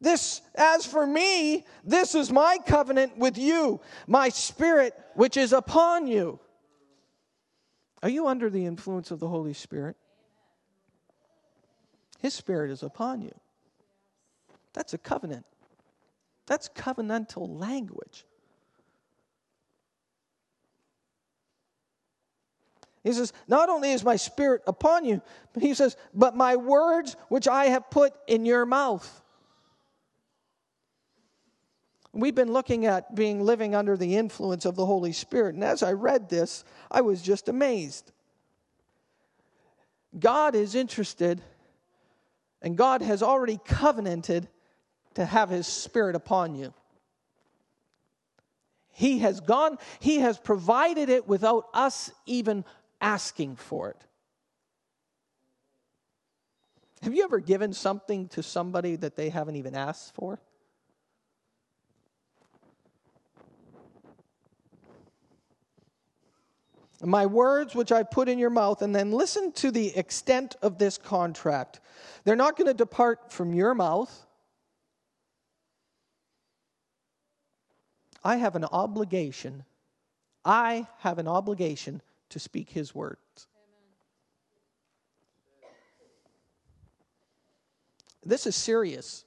This, 0.00 0.42
as 0.54 0.84
for 0.84 1.06
me, 1.06 1.64
this 1.84 2.14
is 2.14 2.30
my 2.30 2.58
covenant 2.66 3.16
with 3.16 3.38
you, 3.38 3.80
my 4.06 4.28
spirit 4.28 4.94
which 5.14 5.36
is 5.36 5.52
upon 5.52 6.06
you. 6.06 6.38
Are 8.02 8.08
you 8.08 8.26
under 8.26 8.50
the 8.50 8.66
influence 8.66 9.10
of 9.10 9.18
the 9.18 9.28
Holy 9.28 9.54
Spirit? 9.54 9.96
His 12.20 12.34
spirit 12.34 12.70
is 12.70 12.82
upon 12.82 13.22
you. 13.22 13.34
That's 14.74 14.92
a 14.92 14.98
covenant. 14.98 15.46
That's 16.46 16.68
covenantal 16.68 17.48
language. 17.58 18.26
He 23.02 23.12
says, 23.12 23.32
Not 23.46 23.68
only 23.68 23.92
is 23.92 24.02
my 24.02 24.16
spirit 24.16 24.62
upon 24.66 25.04
you, 25.04 25.22
but 25.52 25.62
he 25.62 25.74
says, 25.74 25.96
but 26.12 26.34
my 26.34 26.56
words 26.56 27.16
which 27.28 27.46
I 27.46 27.66
have 27.66 27.90
put 27.90 28.14
in 28.26 28.46
your 28.46 28.66
mouth. 28.66 29.22
We've 32.14 32.34
been 32.34 32.52
looking 32.52 32.86
at 32.86 33.16
being 33.16 33.44
living 33.44 33.74
under 33.74 33.96
the 33.96 34.16
influence 34.16 34.64
of 34.64 34.76
the 34.76 34.86
Holy 34.86 35.12
Spirit. 35.12 35.56
And 35.56 35.64
as 35.64 35.82
I 35.82 35.92
read 35.92 36.28
this, 36.28 36.64
I 36.88 37.00
was 37.00 37.20
just 37.20 37.48
amazed. 37.48 38.12
God 40.16 40.54
is 40.54 40.76
interested, 40.76 41.42
and 42.62 42.76
God 42.76 43.02
has 43.02 43.20
already 43.20 43.58
covenanted 43.64 44.48
to 45.14 45.24
have 45.24 45.50
His 45.50 45.66
Spirit 45.66 46.14
upon 46.14 46.54
you. 46.54 46.72
He 48.92 49.18
has 49.18 49.40
gone, 49.40 49.78
He 49.98 50.20
has 50.20 50.38
provided 50.38 51.08
it 51.08 51.26
without 51.26 51.66
us 51.74 52.12
even 52.26 52.64
asking 53.00 53.56
for 53.56 53.90
it. 53.90 54.00
Have 57.02 57.12
you 57.12 57.24
ever 57.24 57.40
given 57.40 57.72
something 57.72 58.28
to 58.28 58.42
somebody 58.42 58.94
that 58.96 59.16
they 59.16 59.30
haven't 59.30 59.56
even 59.56 59.74
asked 59.74 60.14
for? 60.14 60.38
My 67.08 67.26
words 67.26 67.74
which 67.74 67.92
I 67.92 68.02
put 68.02 68.28
in 68.28 68.38
your 68.38 68.50
mouth, 68.50 68.82
and 68.82 68.94
then 68.94 69.12
listen 69.12 69.52
to 69.52 69.70
the 69.70 69.96
extent 69.96 70.56
of 70.62 70.78
this 70.78 70.96
contract. 70.96 71.80
They're 72.24 72.36
not 72.36 72.56
going 72.56 72.68
to 72.68 72.74
depart 72.74 73.32
from 73.32 73.52
your 73.52 73.74
mouth. 73.74 74.26
I 78.22 78.36
have 78.36 78.56
an 78.56 78.64
obligation. 78.64 79.64
I 80.44 80.86
have 80.98 81.18
an 81.18 81.28
obligation 81.28 82.00
to 82.30 82.38
speak 82.38 82.70
his 82.70 82.94
words. 82.94 83.48
This 88.24 88.46
is 88.46 88.56
serious. 88.56 89.24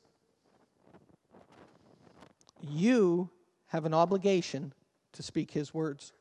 You 2.61 3.29
have 3.67 3.85
an 3.85 3.93
obligation 3.93 4.73
to 5.13 5.21
speak 5.21 5.51
his 5.51 5.73
words. 5.73 6.13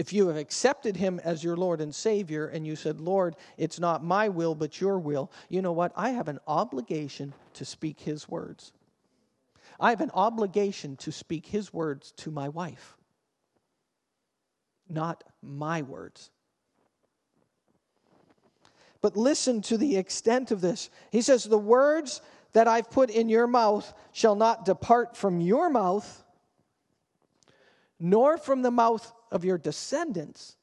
If 0.00 0.14
you 0.14 0.28
have 0.28 0.38
accepted 0.38 0.96
him 0.96 1.20
as 1.24 1.44
your 1.44 1.58
Lord 1.58 1.82
and 1.82 1.94
Savior 1.94 2.46
and 2.46 2.66
you 2.66 2.74
said, 2.74 3.02
Lord, 3.02 3.36
it's 3.58 3.78
not 3.78 4.02
my 4.02 4.30
will 4.30 4.54
but 4.54 4.80
your 4.80 4.98
will, 4.98 5.30
you 5.50 5.60
know 5.60 5.72
what? 5.72 5.92
I 5.94 6.12
have 6.12 6.26
an 6.26 6.38
obligation 6.46 7.34
to 7.52 7.66
speak 7.66 8.00
his 8.00 8.26
words. 8.26 8.72
I 9.78 9.90
have 9.90 10.00
an 10.00 10.10
obligation 10.14 10.96
to 10.96 11.12
speak 11.12 11.44
his 11.44 11.74
words 11.74 12.12
to 12.12 12.30
my 12.30 12.48
wife, 12.48 12.96
not 14.88 15.22
my 15.42 15.82
words. 15.82 16.30
But 19.02 19.18
listen 19.18 19.60
to 19.60 19.76
the 19.76 19.98
extent 19.98 20.50
of 20.50 20.62
this. 20.62 20.88
He 21.12 21.20
says, 21.20 21.44
The 21.44 21.58
words 21.58 22.22
that 22.54 22.66
I've 22.66 22.90
put 22.90 23.10
in 23.10 23.28
your 23.28 23.46
mouth 23.46 23.92
shall 24.12 24.34
not 24.34 24.64
depart 24.64 25.14
from 25.14 25.42
your 25.42 25.68
mouth, 25.68 26.24
nor 28.00 28.38
from 28.38 28.62
the 28.62 28.70
mouth 28.70 29.12
of 29.30 29.44
your 29.44 29.58
descendants. 29.58 30.56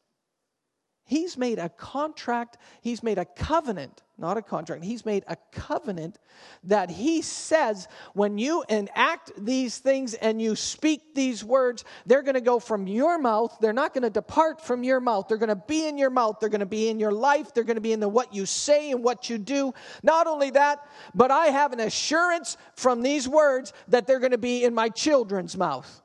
He's 1.07 1.37
made 1.37 1.57
a 1.57 1.69
contract, 1.69 2.57
he's 2.81 3.01
made 3.01 3.17
a 3.17 3.23
covenant, 3.23 4.03
not 4.17 4.35
a 4.35 4.41
contract, 4.41 4.83
he's 4.83 5.05
made 5.05 5.23
a 5.29 5.37
covenant 5.53 6.19
that 6.65 6.89
he 6.89 7.21
says 7.21 7.87
when 8.13 8.37
you 8.37 8.65
enact 8.67 9.31
these 9.37 9.77
things 9.77 10.15
and 10.15 10.41
you 10.41 10.57
speak 10.57 11.15
these 11.15 11.45
words, 11.45 11.85
they're 12.05 12.23
going 12.23 12.33
to 12.33 12.41
go 12.41 12.59
from 12.59 12.87
your 12.87 13.17
mouth. 13.17 13.57
They're 13.61 13.71
not 13.71 13.93
going 13.93 14.03
to 14.03 14.09
depart 14.09 14.59
from 14.59 14.83
your 14.83 14.99
mouth. 14.99 15.29
They're 15.29 15.37
going 15.37 15.47
to 15.47 15.55
be 15.55 15.87
in 15.87 15.97
your 15.97 16.09
mouth. 16.09 16.39
They're 16.41 16.49
going 16.49 16.59
to 16.59 16.65
be 16.65 16.89
in 16.89 16.99
your 16.99 17.13
life. 17.13 17.53
They're 17.53 17.63
going 17.63 17.75
to 17.75 17.81
be 17.81 17.93
in 17.93 18.01
the 18.01 18.09
what 18.09 18.33
you 18.33 18.45
say 18.45 18.91
and 18.91 19.01
what 19.01 19.29
you 19.29 19.37
do. 19.37 19.73
Not 20.03 20.27
only 20.27 20.49
that, 20.49 20.85
but 21.15 21.31
I 21.31 21.45
have 21.45 21.71
an 21.71 21.79
assurance 21.79 22.57
from 22.75 23.01
these 23.01 23.29
words 23.29 23.71
that 23.87 24.07
they're 24.07 24.19
going 24.19 24.31
to 24.31 24.37
be 24.37 24.65
in 24.65 24.73
my 24.73 24.89
children's 24.89 25.55
mouth. 25.55 26.01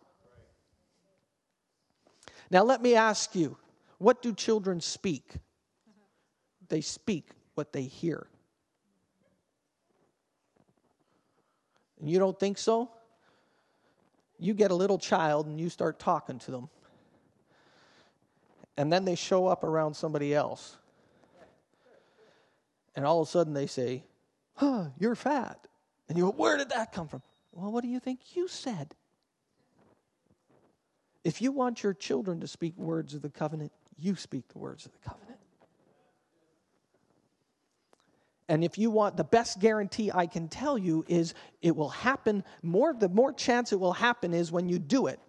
Now, 2.53 2.63
let 2.63 2.81
me 2.81 2.95
ask 2.95 3.35
you 3.35 3.57
what 3.99 4.23
do 4.23 4.33
children 4.33 4.81
speak? 4.81 5.35
They 6.69 6.83
speak 6.83 7.31
what 7.55 7.73
they 7.73 7.83
hear. 7.83 8.29
And 11.99 12.09
you 12.09 12.21
don't 12.21 12.39
think 12.39 12.59
so? 12.59 12.91
you 14.43 14.55
get 14.55 14.73
a 14.73 14.75
little 14.75 14.99
child 14.99 15.47
and 15.47 15.61
you 15.61 15.69
start 15.69 16.01
talking 16.01 16.39
to 16.41 16.51
them. 16.51 16.69
And 18.77 18.93
then 18.93 19.05
they 19.05 19.15
show 19.15 19.47
up 19.47 19.63
around 19.63 19.95
somebody 19.95 20.35
else. 20.35 20.77
And 22.97 23.07
all 23.07 23.23
of 23.23 23.29
a 23.29 23.31
sudden 23.31 23.55
they 23.55 23.67
say, 23.67 24.03
Huh, 24.55 24.87
you're 24.99 25.15
fat. 25.15 25.67
And 26.09 26.19
you 26.19 26.25
go, 26.25 26.31
Where 26.33 26.57
did 26.57 26.71
that 26.71 26.93
come 26.93 27.07
from? 27.07 27.23
Well, 27.53 27.71
what 27.71 27.83
do 27.83 27.89
you 27.89 28.01
think 28.01 28.35
you 28.35 28.49
said? 28.49 28.95
If 31.25 31.41
you 31.41 31.53
want 31.53 31.83
your 31.83 31.95
children 31.95 32.41
to 32.41 32.49
speak 32.49 32.77
words 32.77 33.15
of 33.15 33.23
the 33.23 33.31
covenant, 33.31 33.73
you 33.99 34.17
speak 34.17 34.49
the 34.49 34.59
words 34.59 34.87
of 34.87 34.93
the 34.93 34.99
covenant. 34.99 35.39
And 38.49 38.65
if 38.65 38.77
you 38.77 38.91
want 38.91 39.17
the 39.17 39.25
best 39.25 39.61
guarantee 39.61 40.11
I 40.13 40.27
can 40.27 40.49
tell 40.49 40.77
you 40.77 41.05
is 41.09 41.33
it 41.63 41.75
will 41.75 41.89
happen 41.89 42.45
more 42.63 42.93
the 42.93 43.09
more 43.09 43.33
chance 43.33 43.73
it 43.73 43.81
will 43.81 43.93
happen 43.93 44.35
is 44.35 44.53
when 44.53 44.69
you 44.69 44.79
do 44.79 45.07
it. 45.07 45.21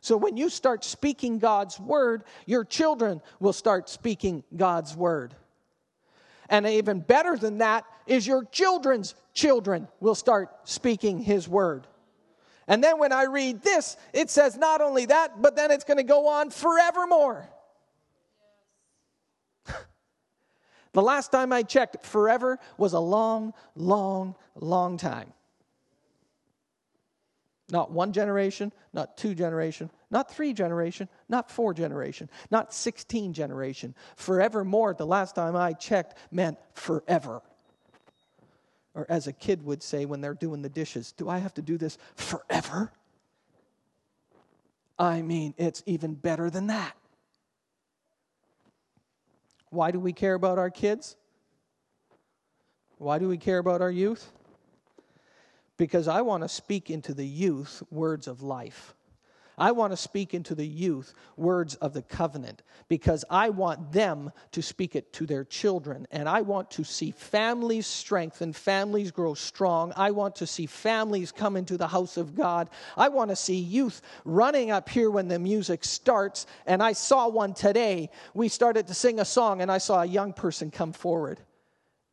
So 0.00 0.16
when 0.16 0.36
you 0.36 0.48
start 0.48 0.84
speaking 0.84 1.38
God's 1.38 1.78
word, 1.80 2.24
your 2.46 2.64
children 2.64 3.20
will 3.40 3.52
start 3.52 3.88
speaking 3.88 4.44
God's 4.56 4.96
word. 4.96 5.34
And 6.48 6.66
even 6.66 7.00
better 7.00 7.36
than 7.36 7.58
that 7.58 7.84
is 8.06 8.26
your 8.26 8.44
children's 8.44 9.14
children 9.34 9.88
will 10.00 10.14
start 10.14 10.50
speaking 10.64 11.18
his 11.18 11.48
word. 11.48 11.86
And 12.68 12.84
then 12.84 12.98
when 12.98 13.12
I 13.12 13.24
read 13.24 13.62
this, 13.62 13.96
it 14.12 14.28
says 14.28 14.56
not 14.56 14.82
only 14.82 15.06
that, 15.06 15.40
but 15.40 15.56
then 15.56 15.70
it's 15.70 15.84
going 15.84 15.96
to 15.96 16.04
go 16.04 16.28
on 16.28 16.50
forevermore. 16.50 17.48
the 20.92 21.02
last 21.02 21.32
time 21.32 21.50
I 21.50 21.62
checked, 21.62 22.04
forever 22.04 22.58
was 22.76 22.92
a 22.92 23.00
long, 23.00 23.54
long, 23.74 24.34
long 24.54 24.98
time. 24.98 25.32
Not 27.70 27.90
one 27.90 28.12
generation, 28.12 28.70
not 28.92 29.16
two 29.16 29.34
generation, 29.34 29.90
not 30.10 30.30
three 30.30 30.52
generation, 30.52 31.08
not 31.28 31.50
four 31.50 31.72
generation, 31.72 32.28
not 32.50 32.74
16 32.74 33.32
generation. 33.32 33.94
Forevermore, 34.16 34.92
the 34.94 35.06
last 35.06 35.34
time 35.34 35.56
I 35.56 35.72
checked, 35.72 36.18
meant 36.30 36.58
forever 36.74 37.40
or 38.98 39.06
as 39.08 39.28
a 39.28 39.32
kid 39.32 39.64
would 39.64 39.80
say 39.80 40.06
when 40.06 40.20
they're 40.20 40.34
doing 40.34 40.60
the 40.60 40.68
dishes, 40.68 41.12
do 41.12 41.28
I 41.28 41.38
have 41.38 41.54
to 41.54 41.62
do 41.62 41.78
this 41.78 41.98
forever? 42.16 42.90
I 44.98 45.22
mean, 45.22 45.54
it's 45.56 45.84
even 45.86 46.14
better 46.14 46.50
than 46.50 46.66
that. 46.66 46.96
Why 49.70 49.92
do 49.92 50.00
we 50.00 50.12
care 50.12 50.34
about 50.34 50.58
our 50.58 50.68
kids? 50.68 51.14
Why 52.96 53.20
do 53.20 53.28
we 53.28 53.38
care 53.38 53.58
about 53.58 53.82
our 53.82 53.90
youth? 53.90 54.32
Because 55.76 56.08
I 56.08 56.22
want 56.22 56.42
to 56.42 56.48
speak 56.48 56.90
into 56.90 57.14
the 57.14 57.26
youth 57.26 57.84
words 57.92 58.26
of 58.26 58.42
life. 58.42 58.96
I 59.58 59.72
want 59.72 59.92
to 59.92 59.96
speak 59.96 60.34
into 60.34 60.54
the 60.54 60.66
youth 60.66 61.12
words 61.36 61.74
of 61.76 61.92
the 61.92 62.02
covenant 62.02 62.62
because 62.88 63.24
I 63.28 63.50
want 63.50 63.92
them 63.92 64.32
to 64.52 64.62
speak 64.62 64.94
it 64.94 65.12
to 65.14 65.26
their 65.26 65.44
children. 65.44 66.06
And 66.10 66.28
I 66.28 66.42
want 66.42 66.70
to 66.72 66.84
see 66.84 67.10
families 67.10 67.86
strengthen, 67.86 68.52
families 68.52 69.10
grow 69.10 69.34
strong. 69.34 69.92
I 69.96 70.12
want 70.12 70.36
to 70.36 70.46
see 70.46 70.66
families 70.66 71.32
come 71.32 71.56
into 71.56 71.76
the 71.76 71.88
house 71.88 72.16
of 72.16 72.34
God. 72.34 72.70
I 72.96 73.08
want 73.08 73.30
to 73.30 73.36
see 73.36 73.56
youth 73.56 74.00
running 74.24 74.70
up 74.70 74.88
here 74.88 75.10
when 75.10 75.28
the 75.28 75.38
music 75.38 75.84
starts. 75.84 76.46
And 76.66 76.82
I 76.82 76.92
saw 76.92 77.28
one 77.28 77.54
today. 77.54 78.10
We 78.34 78.48
started 78.48 78.86
to 78.86 78.94
sing 78.94 79.18
a 79.18 79.24
song, 79.24 79.60
and 79.60 79.70
I 79.70 79.78
saw 79.78 80.02
a 80.02 80.06
young 80.06 80.32
person 80.32 80.70
come 80.70 80.92
forward. 80.92 81.40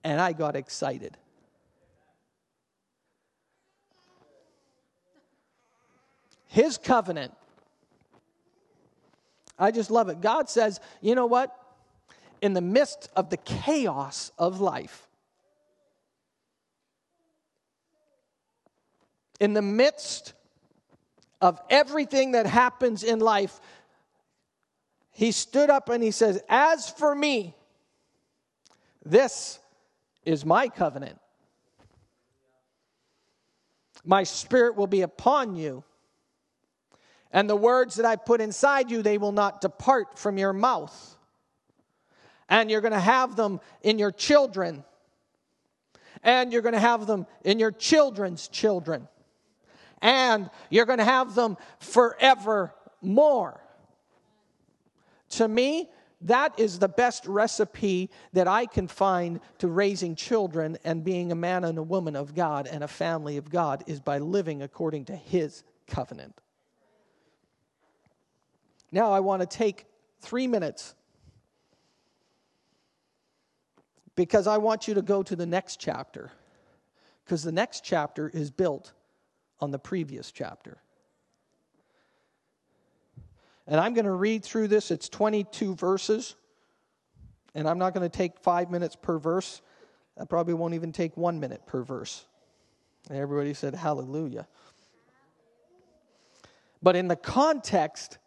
And 0.03 0.19
I 0.19 0.33
got 0.33 0.55
excited. 0.55 1.17
His 6.55 6.77
covenant. 6.77 7.33
I 9.59 9.71
just 9.71 9.91
love 9.91 10.07
it. 10.07 10.21
God 10.21 10.50
says, 10.50 10.79
you 11.01 11.13
know 11.13 11.25
what? 11.25 11.53
In 12.41 12.53
the 12.53 12.62
midst 12.62 13.09
of 13.13 13.29
the 13.29 13.35
chaos 13.35 14.31
of 14.38 14.61
life, 14.61 15.05
in 19.41 19.51
the 19.53 19.61
midst 19.61 20.31
of 21.41 21.59
everything 21.70 22.31
that 22.31 22.46
happens 22.46 23.03
in 23.03 23.20
life, 23.20 23.59
he 25.11 25.33
stood 25.33 25.70
up 25.70 25.89
and 25.89 26.01
he 26.01 26.11
says, 26.11 26.41
As 26.48 26.89
for 26.89 27.13
me, 27.13 27.53
this 29.03 29.59
is 30.24 30.46
my 30.46 30.70
covenant. 30.70 31.20
My 34.05 34.24
spirit 34.24 34.77
will 34.77 34.87
be 34.87 35.01
upon 35.01 35.57
you 35.57 35.83
and 37.35 37.50
the 37.50 37.55
words 37.55 37.95
that 37.95 38.05
I 38.05 38.15
put 38.15 38.39
inside 38.39 38.89
you, 38.89 39.01
they 39.01 39.17
will 39.17 39.33
not 39.33 39.59
depart 39.59 40.17
from 40.17 40.37
your 40.37 40.53
mouth. 40.53 41.17
And 42.48 42.71
you're 42.71 42.79
going 42.79 42.93
to 42.93 43.00
have 43.00 43.35
them 43.35 43.59
in 43.81 44.00
your 44.00 44.11
children. 44.11 44.85
And 46.24 46.53
you're 46.53 46.61
going 46.61 46.75
to 46.75 46.79
have 46.79 47.07
them 47.07 47.27
in 47.43 47.59
your 47.59 47.74
children's 47.74 48.48
children. 48.48 49.09
And 50.01 50.50
you're 50.69 50.85
going 50.85 51.00
to 51.00 51.03
have 51.03 51.35
them 51.35 51.57
forevermore. 51.79 53.59
To 55.31 55.48
me, 55.50 55.89
that 56.21 56.57
is 56.57 56.79
the 56.79 56.87
best 56.87 57.25
recipe 57.27 58.11
that 58.31 58.48
I 58.48 58.65
can 58.65 58.87
find 58.87 59.41
to 59.57 59.67
raising 59.67 60.15
children 60.15 60.77
and 60.85 61.03
being 61.03 61.33
a 61.33 61.35
man 61.35 61.65
and 61.65 61.77
a 61.77 61.83
woman 61.83 62.15
of 62.15 62.33
God 62.33 62.65
and 62.65 62.81
a 62.81 62.87
family 62.87 63.35
of 63.35 63.50
God 63.50 63.83
is 63.87 64.00
by 64.00 64.19
living 64.19 64.61
according 64.61 65.03
to 65.05 65.15
His 65.17 65.65
covenant. 65.85 66.39
Now 68.96 69.12
I 69.12 69.20
want 69.20 69.42
to 69.42 69.46
take 69.46 69.88
three 70.22 70.48
minutes 70.48 70.96
because 74.16 74.48
I 74.48 74.58
want 74.58 74.88
you 74.88 74.94
to 74.94 75.01
go 75.01 75.22
to 75.22 75.36
the 75.36 75.46
next 75.46 75.81
chapter 75.81 76.31
because 77.25 77.44
the 77.44 77.51
next 77.51 77.84
chapter 77.84 78.29
is 78.29 78.51
built 78.51 78.94
on 79.60 79.72
the 79.72 79.77
previous 79.77 80.31
chapter. 80.31 80.77
And 83.68 83.81
I'm 83.81 83.94
going 83.96 84.05
to 84.05 84.14
read 84.14 84.46
through 84.46 84.70
this. 84.70 84.92
It's 84.92 85.10
22 85.10 85.75
verses. 85.75 86.38
And 87.53 87.68
I'm 87.68 87.77
not 87.77 87.94
going 87.94 88.10
to 88.10 88.18
take 88.18 88.40
five 88.40 88.72
minutes 88.72 88.96
per 88.96 89.20
verse. 89.20 89.62
I 90.18 90.24
probably 90.24 90.53
won't 90.53 90.74
even 90.74 90.94
take 90.94 91.18
one 91.18 91.42
minute 91.42 91.66
per 91.66 91.84
verse. 91.84 92.24
And 93.10 93.18
everybody 93.18 93.53
said, 93.53 93.75
Hallelujah. 93.75 94.48
But 96.81 96.96
in 96.96 97.10
the 97.10 97.18
context 97.18 98.20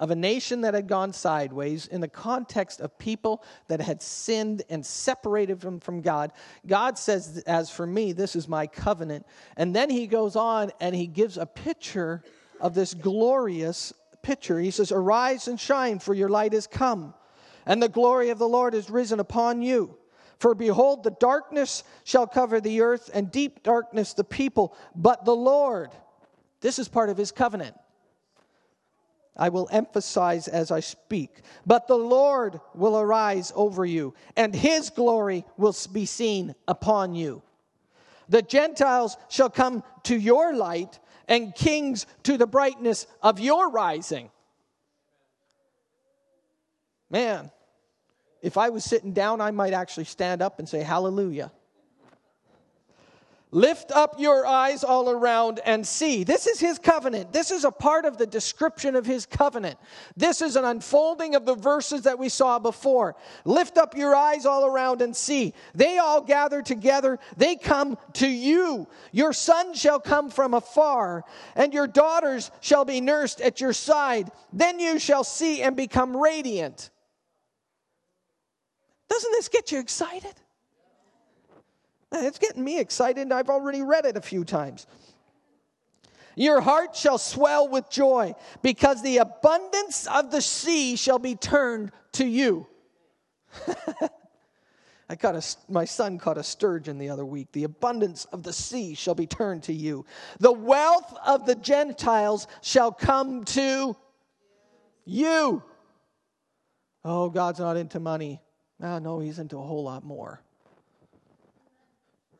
of 0.00 0.10
a 0.10 0.16
nation 0.16 0.62
that 0.62 0.74
had 0.74 0.88
gone 0.88 1.12
sideways 1.12 1.86
in 1.86 2.00
the 2.00 2.08
context 2.08 2.80
of 2.80 2.98
people 2.98 3.44
that 3.68 3.80
had 3.80 4.02
sinned 4.02 4.62
and 4.68 4.84
separated 4.84 5.60
them 5.60 5.78
from 5.78 6.00
God. 6.00 6.32
God 6.66 6.98
says, 6.98 7.42
As 7.46 7.70
for 7.70 7.86
me, 7.86 8.12
this 8.12 8.34
is 8.34 8.48
my 8.48 8.66
covenant. 8.66 9.24
And 9.56 9.74
then 9.74 9.90
he 9.90 10.06
goes 10.06 10.34
on 10.34 10.72
and 10.80 10.94
he 10.94 11.06
gives 11.06 11.38
a 11.38 11.46
picture 11.46 12.22
of 12.60 12.74
this 12.74 12.92
glorious 12.92 13.92
picture. 14.22 14.58
He 14.58 14.72
says, 14.72 14.90
Arise 14.90 15.46
and 15.46 15.60
shine, 15.60 16.00
for 16.00 16.14
your 16.14 16.28
light 16.28 16.54
is 16.54 16.66
come, 16.66 17.14
and 17.64 17.80
the 17.80 17.88
glory 17.88 18.30
of 18.30 18.38
the 18.38 18.48
Lord 18.48 18.74
is 18.74 18.90
risen 18.90 19.20
upon 19.20 19.62
you. 19.62 19.96
For 20.38 20.56
behold, 20.56 21.04
the 21.04 21.16
darkness 21.20 21.84
shall 22.02 22.26
cover 22.26 22.60
the 22.60 22.80
earth, 22.80 23.10
and 23.14 23.30
deep 23.30 23.62
darkness 23.62 24.12
the 24.12 24.24
people, 24.24 24.76
but 24.96 25.24
the 25.24 25.36
Lord, 25.36 25.90
this 26.60 26.80
is 26.80 26.88
part 26.88 27.10
of 27.10 27.16
his 27.16 27.30
covenant 27.30 27.76
I 29.36 29.48
will 29.48 29.68
emphasize 29.70 30.46
as 30.46 30.70
I 30.70 30.80
speak. 30.80 31.42
But 31.66 31.88
the 31.88 31.96
Lord 31.96 32.60
will 32.74 32.98
arise 32.98 33.52
over 33.56 33.84
you, 33.84 34.14
and 34.36 34.54
his 34.54 34.90
glory 34.90 35.44
will 35.56 35.74
be 35.92 36.06
seen 36.06 36.54
upon 36.68 37.14
you. 37.14 37.42
The 38.28 38.42
Gentiles 38.42 39.16
shall 39.28 39.50
come 39.50 39.82
to 40.04 40.16
your 40.16 40.54
light, 40.54 40.98
and 41.26 41.54
kings 41.54 42.06
to 42.24 42.36
the 42.36 42.46
brightness 42.46 43.06
of 43.22 43.40
your 43.40 43.70
rising. 43.70 44.30
Man, 47.10 47.50
if 48.42 48.58
I 48.58 48.68
was 48.68 48.84
sitting 48.84 49.12
down, 49.12 49.40
I 49.40 49.50
might 49.50 49.72
actually 49.72 50.04
stand 50.04 50.42
up 50.42 50.58
and 50.58 50.68
say, 50.68 50.82
Hallelujah. 50.82 51.50
Lift 53.54 53.92
up 53.92 54.18
your 54.18 54.44
eyes 54.44 54.82
all 54.82 55.08
around 55.08 55.60
and 55.64 55.86
see. 55.86 56.24
This 56.24 56.48
is 56.48 56.58
his 56.58 56.80
covenant. 56.80 57.32
This 57.32 57.52
is 57.52 57.62
a 57.62 57.70
part 57.70 58.04
of 58.04 58.18
the 58.18 58.26
description 58.26 58.96
of 58.96 59.06
his 59.06 59.26
covenant. 59.26 59.78
This 60.16 60.42
is 60.42 60.56
an 60.56 60.64
unfolding 60.64 61.36
of 61.36 61.46
the 61.46 61.54
verses 61.54 62.02
that 62.02 62.18
we 62.18 62.28
saw 62.28 62.58
before. 62.58 63.14
Lift 63.44 63.78
up 63.78 63.96
your 63.96 64.12
eyes 64.12 64.44
all 64.44 64.66
around 64.66 65.02
and 65.02 65.14
see. 65.14 65.54
They 65.72 65.98
all 65.98 66.20
gather 66.20 66.62
together. 66.62 67.20
They 67.36 67.54
come 67.54 67.96
to 68.14 68.26
you. 68.26 68.88
Your 69.12 69.32
son 69.32 69.72
shall 69.74 70.00
come 70.00 70.30
from 70.30 70.52
afar, 70.52 71.22
and 71.54 71.72
your 71.72 71.86
daughters 71.86 72.50
shall 72.60 72.84
be 72.84 73.00
nursed 73.00 73.40
at 73.40 73.60
your 73.60 73.72
side. 73.72 74.32
Then 74.52 74.80
you 74.80 74.98
shall 74.98 75.22
see 75.22 75.62
and 75.62 75.76
become 75.76 76.16
radiant. 76.16 76.90
Doesn't 79.08 79.30
this 79.30 79.46
get 79.46 79.70
you 79.70 79.78
excited? 79.78 80.34
It's 82.14 82.38
getting 82.38 82.64
me 82.64 82.78
excited. 82.78 83.32
I've 83.32 83.50
already 83.50 83.82
read 83.82 84.06
it 84.06 84.16
a 84.16 84.20
few 84.20 84.44
times. 84.44 84.86
Your 86.36 86.60
heart 86.60 86.96
shall 86.96 87.18
swell 87.18 87.68
with 87.68 87.90
joy, 87.90 88.34
because 88.62 89.02
the 89.02 89.18
abundance 89.18 90.06
of 90.06 90.30
the 90.30 90.40
sea 90.40 90.96
shall 90.96 91.18
be 91.18 91.36
turned 91.36 91.92
to 92.12 92.26
you. 92.26 92.66
I 95.08 95.16
caught 95.16 95.36
a, 95.36 95.56
my 95.68 95.84
son 95.84 96.18
caught 96.18 96.38
a 96.38 96.42
sturgeon 96.42 96.98
the 96.98 97.10
other 97.10 97.26
week. 97.26 97.52
The 97.52 97.64
abundance 97.64 98.24
of 98.26 98.42
the 98.42 98.52
sea 98.52 98.94
shall 98.94 99.14
be 99.14 99.26
turned 99.26 99.64
to 99.64 99.72
you. 99.72 100.06
The 100.40 100.52
wealth 100.52 101.14
of 101.24 101.46
the 101.46 101.54
Gentiles 101.54 102.48
shall 102.62 102.90
come 102.90 103.44
to 103.44 103.96
you. 105.04 105.62
Oh, 107.04 107.28
God's 107.28 107.60
not 107.60 107.76
into 107.76 108.00
money. 108.00 108.40
Oh, 108.82 108.98
no, 108.98 109.20
he's 109.20 109.38
into 109.38 109.58
a 109.58 109.62
whole 109.62 109.84
lot 109.84 110.04
more. 110.04 110.42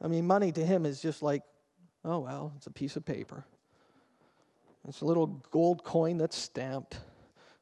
I 0.03 0.09
mean, 0.09 0.27
money 0.27 0.53
to 0.53 0.65
him 0.65 0.87
is 0.87 1.01
just 1.01 1.23
like, 1.23 1.43
oh, 2.05 2.21
well, 2.21 2.53
it's 2.57 2.67
a 2.67 2.71
piece 2.71 2.97
of 2.97 3.05
paper. 3.05 3.45
It's 4.87 5.01
a 5.01 5.05
little 5.05 5.27
gold 5.51 5.83
coin 5.83 6.19
that's 6.19 6.37
stamped. 6.37 6.95
In 6.95 7.01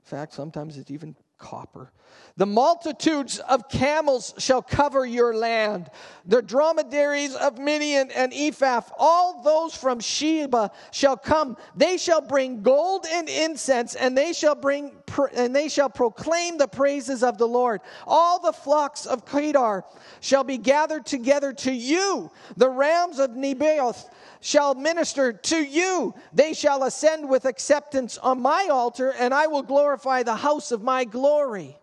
fact, 0.05 0.33
sometimes 0.33 0.77
it's 0.77 0.91
even 0.91 1.15
copper. 1.43 1.93
The 2.37 2.47
multitudes 2.47 3.39
of 3.41 3.69
camels 3.69 4.33
shall 4.39 4.63
cover 4.63 5.05
your 5.05 5.35
land. 5.35 5.91
The 6.25 6.41
dromedaries 6.41 7.35
of 7.35 7.59
Midian 7.59 8.11
and 8.13 8.33
Ephah, 8.33 8.83
all 8.99 9.43
those 9.43 9.75
from 9.75 10.01
Sheba 10.01 10.71
shall 10.93 11.17
come. 11.17 11.59
They 11.77 11.99
shall 11.99 12.23
bring 12.23 12.63
gold 12.63 13.07
and 13.11 13.29
incense, 13.29 13.95
and 13.95 14.17
they 14.17 14.33
shall 14.33 14.55
bring 14.55 14.93
and 15.37 15.55
they 15.55 15.69
shall 15.69 15.91
proclaim 15.91 16.57
the 16.57 16.69
praises 16.69 17.23
of 17.23 17.37
the 17.37 17.47
Lord. 17.47 17.83
All 18.07 18.41
the 18.41 18.53
flocks 18.53 19.05
of 19.05 19.27
Kedar 19.27 19.85
shall 20.21 20.43
be 20.43 20.57
gathered 20.57 21.05
together 21.05 21.53
to 21.53 21.73
you. 21.73 22.31
The 22.57 22.71
rams 22.71 23.19
of 23.19 23.33
Nebaioth 23.33 24.09
shall 24.43 24.75
minister 24.75 25.33
to 25.33 25.57
you. 25.57 26.15
They 26.33 26.53
shall 26.53 26.83
ascend 26.83 27.29
with 27.31 27.47
acceptance 27.47 28.19
on 28.19 28.43
my 28.43 28.69
altar, 28.71 29.15
and 29.19 29.33
I 29.33 29.47
will 29.47 29.63
glorify 29.63 30.25
the 30.25 30.35
house 30.35 30.73
of 30.73 30.83
my 30.83 31.05
glory. 31.05 31.79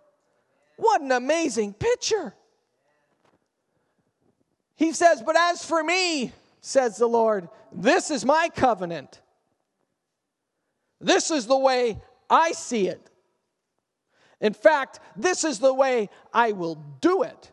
What 0.76 1.02
an 1.02 1.12
amazing 1.12 1.74
picture. 1.74 2.36
He 4.76 4.92
says, 4.92 5.24
But 5.26 5.38
as 5.38 5.64
for 5.64 5.84
me, 5.84 6.32
says 6.62 6.98
the 6.98 7.08
Lord, 7.08 7.50
this 7.72 8.12
is 8.12 8.26
my 8.26 8.50
covenant. 8.54 9.22
This 11.00 11.32
is 11.32 11.48
the 11.48 11.58
way 11.58 12.02
I 12.30 12.52
see 12.52 12.88
it. 12.88 13.10
In 14.42 14.54
fact, 14.54 15.00
this 15.16 15.44
is 15.44 15.60
the 15.60 15.74
way 15.74 16.10
I 16.34 16.52
will 16.52 16.76
do 17.00 17.24
it. 17.24 17.52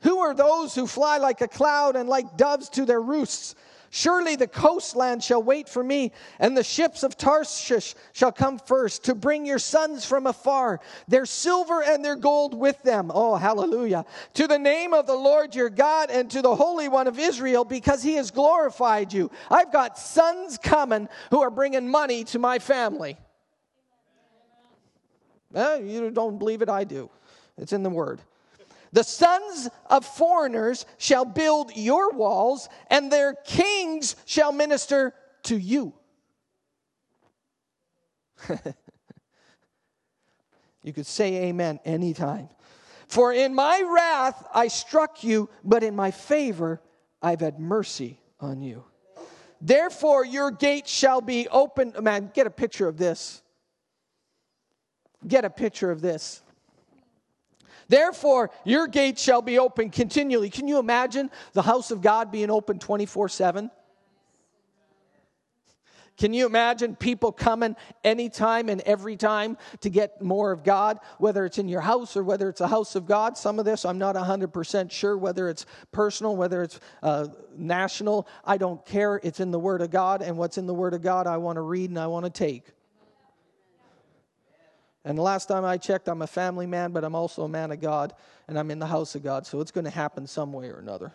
Who 0.00 0.18
are 0.18 0.34
those 0.34 0.74
who 0.74 0.86
fly 0.86 1.18
like 1.18 1.40
a 1.40 1.48
cloud 1.48 1.96
and 1.96 2.08
like 2.08 2.36
doves 2.36 2.68
to 2.70 2.84
their 2.84 3.00
roosts? 3.00 3.54
Surely 3.90 4.36
the 4.36 4.46
coastland 4.46 5.22
shall 5.22 5.42
wait 5.42 5.68
for 5.68 5.82
me, 5.82 6.12
and 6.38 6.56
the 6.56 6.64
ships 6.64 7.02
of 7.02 7.16
Tarshish 7.16 7.94
shall 8.12 8.32
come 8.32 8.58
first 8.58 9.04
to 9.04 9.14
bring 9.14 9.46
your 9.46 9.58
sons 9.58 10.04
from 10.04 10.26
afar, 10.26 10.80
their 11.08 11.24
silver 11.24 11.82
and 11.82 12.04
their 12.04 12.16
gold 12.16 12.52
with 12.52 12.82
them. 12.82 13.10
Oh, 13.14 13.36
hallelujah. 13.36 14.04
To 14.34 14.46
the 14.46 14.58
name 14.58 14.92
of 14.92 15.06
the 15.06 15.14
Lord 15.14 15.54
your 15.54 15.70
God 15.70 16.10
and 16.10 16.30
to 16.32 16.42
the 16.42 16.54
Holy 16.54 16.88
One 16.88 17.06
of 17.06 17.18
Israel, 17.18 17.64
because 17.64 18.02
he 18.02 18.14
has 18.14 18.30
glorified 18.30 19.12
you. 19.12 19.30
I've 19.50 19.72
got 19.72 19.98
sons 19.98 20.58
coming 20.58 21.08
who 21.30 21.40
are 21.40 21.50
bringing 21.50 21.88
money 21.88 22.24
to 22.24 22.38
my 22.38 22.58
family. 22.58 23.16
Eh, 25.54 25.76
you 25.78 26.10
don't 26.10 26.38
believe 26.38 26.60
it? 26.60 26.68
I 26.68 26.84
do. 26.84 27.08
It's 27.56 27.72
in 27.72 27.82
the 27.82 27.88
Word. 27.88 28.20
The 28.92 29.04
sons 29.04 29.68
of 29.86 30.04
foreigners 30.04 30.86
shall 30.98 31.24
build 31.24 31.76
your 31.76 32.12
walls, 32.12 32.68
and 32.88 33.10
their 33.10 33.34
kings 33.34 34.16
shall 34.24 34.52
minister 34.52 35.14
to 35.44 35.56
you. 35.56 35.92
you 40.82 40.92
could 40.92 41.06
say 41.06 41.48
amen 41.48 41.80
anytime. 41.84 42.48
For 43.08 43.32
in 43.32 43.54
my 43.54 43.82
wrath 43.86 44.46
I 44.52 44.68
struck 44.68 45.24
you, 45.24 45.48
but 45.64 45.82
in 45.82 45.96
my 45.96 46.10
favor 46.10 46.80
I've 47.22 47.40
had 47.40 47.58
mercy 47.58 48.20
on 48.40 48.60
you. 48.60 48.84
Therefore, 49.60 50.24
your 50.24 50.50
gates 50.50 50.90
shall 50.90 51.20
be 51.20 51.48
open. 51.48 51.94
Man, 52.00 52.30
get 52.34 52.46
a 52.46 52.50
picture 52.50 52.88
of 52.88 52.98
this. 52.98 53.42
Get 55.26 55.44
a 55.44 55.50
picture 55.50 55.90
of 55.90 56.00
this. 56.00 56.42
Therefore, 57.88 58.50
your 58.64 58.86
gates 58.86 59.22
shall 59.22 59.42
be 59.42 59.58
open 59.58 59.90
continually. 59.90 60.50
Can 60.50 60.68
you 60.68 60.78
imagine 60.78 61.30
the 61.52 61.62
house 61.62 61.90
of 61.90 62.02
God 62.02 62.32
being 62.32 62.50
open 62.50 62.78
24 62.78 63.28
7? 63.28 63.70
Can 66.16 66.32
you 66.32 66.46
imagine 66.46 66.96
people 66.96 67.30
coming 67.30 67.76
anytime 68.02 68.70
and 68.70 68.80
every 68.82 69.16
time 69.16 69.58
to 69.80 69.90
get 69.90 70.22
more 70.22 70.50
of 70.50 70.64
God, 70.64 70.98
whether 71.18 71.44
it's 71.44 71.58
in 71.58 71.68
your 71.68 71.82
house 71.82 72.16
or 72.16 72.24
whether 72.24 72.48
it's 72.48 72.62
a 72.62 72.68
house 72.68 72.96
of 72.96 73.06
God? 73.06 73.36
Some 73.36 73.58
of 73.58 73.66
this, 73.66 73.84
I'm 73.84 73.98
not 73.98 74.14
100% 74.14 74.90
sure 74.90 75.18
whether 75.18 75.50
it's 75.50 75.66
personal, 75.92 76.34
whether 76.34 76.62
it's 76.62 76.80
uh, 77.02 77.28
national. 77.54 78.26
I 78.44 78.56
don't 78.56 78.84
care. 78.86 79.20
It's 79.22 79.40
in 79.40 79.50
the 79.50 79.58
Word 79.58 79.82
of 79.82 79.90
God, 79.90 80.22
and 80.22 80.38
what's 80.38 80.56
in 80.56 80.66
the 80.66 80.74
Word 80.74 80.94
of 80.94 81.02
God, 81.02 81.26
I 81.26 81.36
want 81.36 81.56
to 81.56 81.62
read 81.62 81.90
and 81.90 81.98
I 81.98 82.06
want 82.06 82.24
to 82.24 82.30
take. 82.30 82.72
And 85.06 85.16
the 85.16 85.22
last 85.22 85.46
time 85.46 85.64
I 85.64 85.76
checked, 85.76 86.08
I'm 86.08 86.22
a 86.22 86.26
family 86.26 86.66
man, 86.66 86.90
but 86.90 87.04
I'm 87.04 87.14
also 87.14 87.44
a 87.44 87.48
man 87.48 87.70
of 87.70 87.80
God, 87.80 88.12
and 88.48 88.58
I'm 88.58 88.72
in 88.72 88.80
the 88.80 88.88
house 88.88 89.14
of 89.14 89.22
God, 89.22 89.46
so 89.46 89.60
it's 89.60 89.70
going 89.70 89.84
to 89.84 89.90
happen 89.90 90.26
some 90.26 90.52
way 90.52 90.68
or 90.68 90.80
another. 90.80 91.12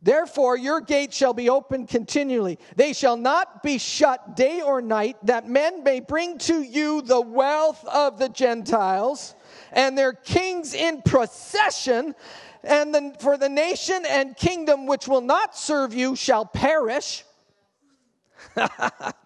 Therefore, 0.00 0.56
your 0.56 0.80
gates 0.80 1.14
shall 1.14 1.34
be 1.34 1.50
open 1.50 1.86
continually. 1.86 2.58
They 2.76 2.94
shall 2.94 3.18
not 3.18 3.62
be 3.62 3.76
shut 3.76 4.34
day 4.34 4.62
or 4.62 4.80
night, 4.80 5.18
that 5.24 5.46
men 5.46 5.84
may 5.84 6.00
bring 6.00 6.38
to 6.38 6.62
you 6.62 7.02
the 7.02 7.20
wealth 7.20 7.84
of 7.84 8.18
the 8.18 8.30
Gentiles 8.30 9.34
and 9.72 9.98
their 9.98 10.14
kings 10.14 10.72
in 10.72 11.02
procession. 11.02 12.14
And 12.62 12.94
the, 12.94 13.14
for 13.20 13.36
the 13.36 13.50
nation 13.50 14.06
and 14.08 14.34
kingdom 14.34 14.86
which 14.86 15.06
will 15.06 15.20
not 15.20 15.54
serve 15.54 15.92
you 15.92 16.16
shall 16.16 16.46
perish. 16.46 17.26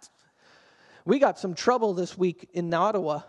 We 1.08 1.18
got 1.18 1.38
some 1.38 1.54
trouble 1.54 1.94
this 1.94 2.18
week 2.18 2.50
in 2.52 2.74
Ottawa. 2.74 3.22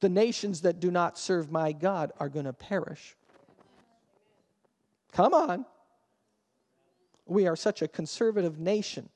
The 0.00 0.08
nations 0.08 0.62
that 0.62 0.80
do 0.80 0.90
not 0.90 1.18
serve 1.18 1.52
my 1.52 1.72
God 1.72 2.10
are 2.18 2.30
going 2.30 2.46
to 2.46 2.54
perish. 2.54 3.16
Come 5.12 5.34
on. 5.34 5.66
We 7.26 7.46
are 7.46 7.54
such 7.54 7.82
a 7.82 7.88
conservative 7.88 8.58
nation. 8.58 9.10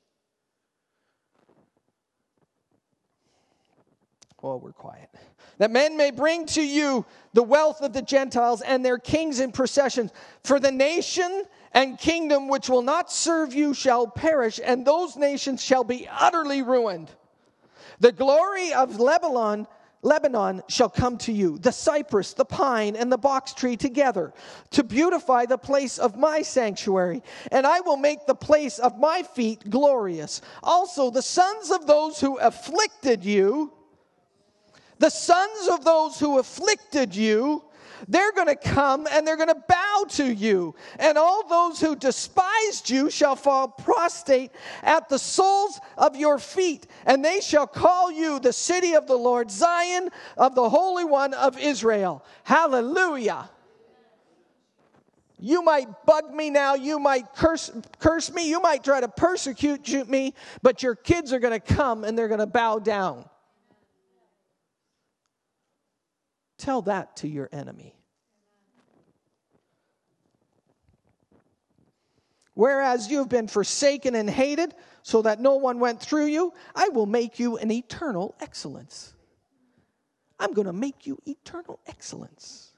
Oh, 4.43 4.57
we're 4.57 4.73
quiet. 4.73 5.09
That 5.57 5.71
men 5.71 5.97
may 5.97 6.11
bring 6.11 6.45
to 6.47 6.61
you 6.61 7.05
the 7.33 7.43
wealth 7.43 7.81
of 7.81 7.93
the 7.93 8.01
Gentiles 8.01 8.61
and 8.61 8.83
their 8.83 8.97
kings 8.97 9.39
in 9.39 9.51
processions. 9.51 10.11
For 10.43 10.59
the 10.59 10.71
nation 10.71 11.43
and 11.73 11.97
kingdom 11.97 12.47
which 12.47 12.69
will 12.69 12.81
not 12.81 13.11
serve 13.11 13.53
you 13.53 13.73
shall 13.73 14.07
perish, 14.07 14.59
and 14.63 14.85
those 14.85 15.15
nations 15.15 15.63
shall 15.63 15.83
be 15.83 16.07
utterly 16.11 16.61
ruined. 16.61 17.11
The 17.99 18.11
glory 18.11 18.73
of 18.73 18.99
Lebanon, 18.99 19.67
Lebanon 20.01 20.63
shall 20.67 20.89
come 20.89 21.17
to 21.19 21.31
you, 21.31 21.59
the 21.59 21.71
cypress, 21.71 22.33
the 22.33 22.45
pine, 22.45 22.95
and 22.95 23.11
the 23.11 23.17
box 23.17 23.53
tree 23.53 23.77
together, 23.77 24.33
to 24.71 24.83
beautify 24.83 25.45
the 25.45 25.59
place 25.59 25.99
of 25.99 26.17
my 26.17 26.41
sanctuary, 26.41 27.21
and 27.51 27.67
I 27.67 27.81
will 27.81 27.97
make 27.97 28.25
the 28.25 28.35
place 28.35 28.79
of 28.79 28.97
my 28.97 29.21
feet 29.21 29.69
glorious. 29.69 30.41
Also, 30.63 31.11
the 31.11 31.21
sons 31.21 31.69
of 31.69 31.85
those 31.85 32.19
who 32.19 32.39
afflicted 32.39 33.23
you, 33.23 33.71
the 35.01 35.09
sons 35.09 35.67
of 35.67 35.83
those 35.83 36.19
who 36.19 36.37
afflicted 36.37 37.15
you, 37.15 37.63
they're 38.07 38.31
going 38.33 38.47
to 38.47 38.55
come 38.55 39.07
and 39.11 39.25
they're 39.25 39.35
going 39.35 39.49
to 39.49 39.63
bow 39.67 40.05
to 40.09 40.31
you. 40.31 40.75
And 40.99 41.17
all 41.17 41.47
those 41.47 41.81
who 41.81 41.95
despised 41.95 42.87
you 42.87 43.09
shall 43.09 43.35
fall 43.35 43.67
prostrate 43.67 44.51
at 44.83 45.09
the 45.09 45.17
soles 45.17 45.79
of 45.97 46.15
your 46.15 46.37
feet. 46.37 46.85
And 47.07 47.25
they 47.25 47.41
shall 47.41 47.65
call 47.65 48.11
you 48.11 48.39
the 48.39 48.53
city 48.53 48.93
of 48.93 49.07
the 49.07 49.15
Lord, 49.15 49.49
Zion 49.49 50.09
of 50.37 50.53
the 50.53 50.69
Holy 50.69 51.03
One 51.03 51.33
of 51.33 51.59
Israel. 51.59 52.23
Hallelujah. 52.43 53.49
You 55.39 55.63
might 55.63 56.05
bug 56.05 56.31
me 56.31 56.51
now. 56.51 56.75
You 56.75 56.99
might 56.99 57.33
curse, 57.33 57.71
curse 57.97 58.31
me. 58.31 58.47
You 58.47 58.61
might 58.61 58.83
try 58.83 59.01
to 59.01 59.07
persecute 59.07 60.07
me, 60.07 60.35
but 60.61 60.83
your 60.83 60.93
kids 60.93 61.33
are 61.33 61.39
going 61.39 61.59
to 61.59 61.73
come 61.73 62.03
and 62.03 62.15
they're 62.15 62.27
going 62.27 62.39
to 62.39 62.45
bow 62.45 62.77
down. 62.77 63.25
Tell 66.61 66.83
that 66.83 67.15
to 67.17 67.27
your 67.27 67.49
enemy. 67.51 67.95
Whereas 72.53 73.09
you 73.09 73.17
have 73.17 73.29
been 73.29 73.47
forsaken 73.47 74.13
and 74.13 74.29
hated, 74.29 74.75
so 75.01 75.23
that 75.23 75.39
no 75.39 75.55
one 75.55 75.79
went 75.79 75.99
through 75.99 76.27
you, 76.27 76.53
I 76.75 76.89
will 76.89 77.07
make 77.07 77.39
you 77.39 77.57
an 77.57 77.71
eternal 77.71 78.35
excellence. 78.39 79.15
I'm 80.39 80.53
going 80.53 80.67
to 80.67 80.73
make 80.73 81.07
you 81.07 81.17
eternal 81.25 81.79
excellence. 81.87 82.73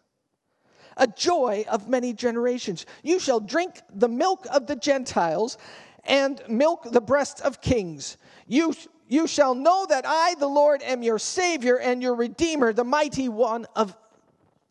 a 0.97 1.07
joy 1.07 1.65
of 1.69 1.87
many 1.87 2.13
generations. 2.13 2.85
You 3.03 3.19
shall 3.19 3.39
drink 3.39 3.81
the 3.93 4.07
milk 4.07 4.45
of 4.51 4.67
the 4.67 4.75
Gentiles 4.75 5.57
and 6.03 6.41
milk 6.47 6.91
the 6.91 7.01
breast 7.01 7.41
of 7.41 7.61
kings. 7.61 8.17
You, 8.47 8.73
you 9.07 9.27
shall 9.27 9.55
know 9.55 9.85
that 9.87 10.05
I, 10.07 10.35
the 10.35 10.47
Lord, 10.47 10.81
am 10.81 11.03
your 11.03 11.19
Savior 11.19 11.77
and 11.77 12.01
your 12.01 12.15
Redeemer, 12.15 12.73
the 12.73 12.83
mighty 12.83 13.29
one 13.29 13.65
of 13.75 13.95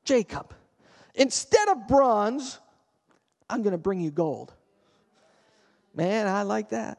Jacob. 0.05 0.55
Instead 1.15 1.69
of 1.69 1.87
bronze, 1.87 2.59
I'm 3.49 3.63
going 3.63 3.73
to 3.73 3.79
bring 3.79 4.01
you 4.01 4.11
gold. 4.11 4.53
Man, 5.95 6.27
I 6.27 6.43
like 6.43 6.71
that. 6.71 6.99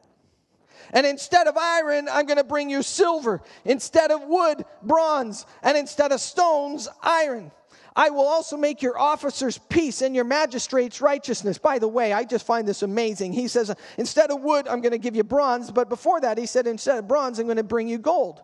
And 0.92 1.06
instead 1.06 1.46
of 1.46 1.56
iron, 1.56 2.08
I'm 2.10 2.26
going 2.26 2.36
to 2.36 2.44
bring 2.44 2.70
you 2.70 2.82
silver. 2.82 3.42
Instead 3.64 4.10
of 4.10 4.22
wood, 4.22 4.64
bronze. 4.82 5.46
And 5.62 5.76
instead 5.76 6.12
of 6.12 6.20
stones, 6.20 6.88
iron. 7.02 7.50
I 7.96 8.10
will 8.10 8.26
also 8.26 8.56
make 8.56 8.82
your 8.82 8.98
officers 8.98 9.56
peace 9.56 10.02
and 10.02 10.16
your 10.16 10.24
magistrates 10.24 11.00
righteousness. 11.00 11.58
By 11.58 11.78
the 11.78 11.86
way, 11.86 12.12
I 12.12 12.24
just 12.24 12.44
find 12.44 12.66
this 12.66 12.82
amazing. 12.82 13.32
He 13.32 13.46
says, 13.46 13.72
instead 13.96 14.32
of 14.32 14.40
wood, 14.40 14.66
I'm 14.66 14.80
going 14.80 14.92
to 14.92 14.98
give 14.98 15.14
you 15.14 15.22
bronze. 15.22 15.70
But 15.70 15.88
before 15.88 16.20
that, 16.20 16.36
he 16.36 16.46
said, 16.46 16.66
instead 16.66 16.98
of 16.98 17.06
bronze, 17.06 17.38
I'm 17.38 17.46
going 17.46 17.56
to 17.56 17.62
bring 17.62 17.86
you 17.86 17.98
gold. 17.98 18.42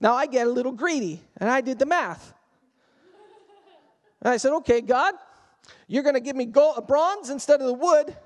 Now 0.00 0.14
I 0.14 0.26
get 0.26 0.46
a 0.46 0.50
little 0.50 0.72
greedy, 0.72 1.20
and 1.36 1.50
I 1.50 1.60
did 1.60 1.78
the 1.78 1.86
math. 1.86 2.32
And 4.22 4.32
I 4.32 4.38
said, 4.38 4.52
okay, 4.56 4.80
God, 4.80 5.14
you're 5.88 6.02
going 6.02 6.14
to 6.14 6.20
give 6.20 6.36
me 6.36 6.46
gold, 6.46 6.78
uh, 6.78 6.80
bronze 6.80 7.28
instead 7.28 7.60
of 7.60 7.66
the 7.66 7.74
wood. 7.74 8.16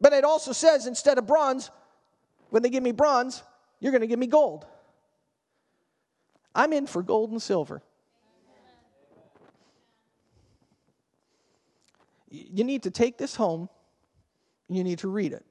But 0.00 0.12
it 0.12 0.24
also 0.24 0.52
says 0.52 0.86
instead 0.86 1.16
of 1.16 1.26
bronze, 1.26 1.70
when 2.50 2.62
they 2.62 2.70
give 2.70 2.82
me 2.82 2.92
bronze, 2.92 3.42
you're 3.80 3.92
going 3.92 4.02
to 4.02 4.06
give 4.06 4.18
me 4.18 4.26
gold. 4.26 4.66
I'm 6.54 6.72
in 6.72 6.86
for 6.86 7.02
gold 7.02 7.30
and 7.30 7.40
silver. 7.40 7.82
You 12.28 12.64
need 12.64 12.84
to 12.84 12.90
take 12.90 13.18
this 13.18 13.36
home, 13.36 13.68
you 14.68 14.82
need 14.84 15.00
to 15.00 15.08
read 15.08 15.32
it. 15.32 15.44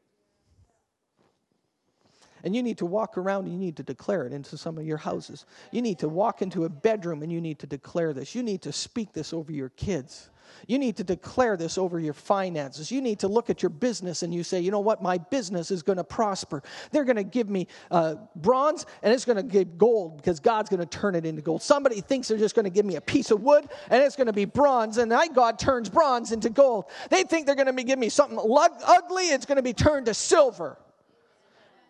And 2.43 2.55
you 2.55 2.63
need 2.63 2.77
to 2.79 2.85
walk 2.85 3.17
around 3.17 3.45
and 3.45 3.53
you 3.53 3.59
need 3.59 3.77
to 3.77 3.83
declare 3.83 4.25
it 4.25 4.33
into 4.33 4.57
some 4.57 4.77
of 4.77 4.85
your 4.85 4.97
houses. 4.97 5.45
You 5.71 5.81
need 5.81 5.99
to 5.99 6.09
walk 6.09 6.41
into 6.41 6.65
a 6.65 6.69
bedroom 6.69 7.23
and 7.23 7.31
you 7.31 7.41
need 7.41 7.59
to 7.59 7.67
declare 7.67 8.13
this. 8.13 8.35
You 8.35 8.43
need 8.43 8.61
to 8.63 8.71
speak 8.71 9.13
this 9.13 9.33
over 9.33 9.51
your 9.51 9.69
kids. 9.69 10.29
You 10.67 10.79
need 10.79 10.97
to 10.97 11.03
declare 11.03 11.57
this 11.57 11.77
over 11.77 11.99
your 11.99 12.13
finances. 12.13 12.91
You 12.91 13.01
need 13.01 13.19
to 13.19 13.27
look 13.27 13.49
at 13.49 13.61
your 13.61 13.69
business 13.69 14.23
and 14.23 14.33
you 14.33 14.43
say, 14.43 14.59
you 14.59 14.71
know 14.71 14.79
what, 14.79 15.01
my 15.01 15.17
business 15.17 15.71
is 15.71 15.83
going 15.83 15.97
to 15.97 16.03
prosper. 16.03 16.61
They're 16.91 17.03
going 17.03 17.15
to 17.15 17.23
give 17.23 17.49
me 17.49 17.67
uh, 17.89 18.15
bronze 18.35 18.85
and 19.01 19.13
it's 19.13 19.25
going 19.25 19.37
to 19.37 19.43
give 19.43 19.77
gold 19.77 20.17
because 20.17 20.39
God's 20.39 20.69
going 20.69 20.79
to 20.79 20.85
turn 20.85 21.15
it 21.15 21.25
into 21.25 21.41
gold. 21.41 21.61
Somebody 21.61 22.01
thinks 22.01 22.27
they're 22.27 22.37
just 22.37 22.55
going 22.55 22.65
to 22.65 22.71
give 22.71 22.85
me 22.85 22.95
a 22.95 23.01
piece 23.01 23.31
of 23.31 23.41
wood 23.41 23.67
and 23.89 24.03
it's 24.03 24.15
going 24.15 24.27
to 24.27 24.33
be 24.33 24.45
bronze, 24.45 24.97
and 24.97 25.13
I, 25.13 25.27
God 25.27 25.59
turns 25.59 25.89
bronze 25.89 26.31
into 26.31 26.49
gold. 26.49 26.85
They 27.09 27.23
think 27.23 27.45
they're 27.45 27.55
going 27.55 27.75
to 27.75 27.83
give 27.83 27.99
me 27.99 28.09
something 28.09 28.37
ugly, 28.39 29.23
it's 29.25 29.45
going 29.45 29.57
to 29.57 29.61
be 29.61 29.73
turned 29.73 30.07
to 30.07 30.13
silver. 30.13 30.77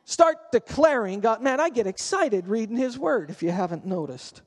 Start 0.05 0.51
declaring 0.51 1.19
God. 1.19 1.41
Man, 1.41 1.59
I 1.59 1.69
get 1.69 1.87
excited 1.87 2.47
reading 2.47 2.77
His 2.77 2.97
Word 2.97 3.29
if 3.29 3.43
you 3.43 3.51
haven't 3.51 3.85
noticed. 3.85 4.41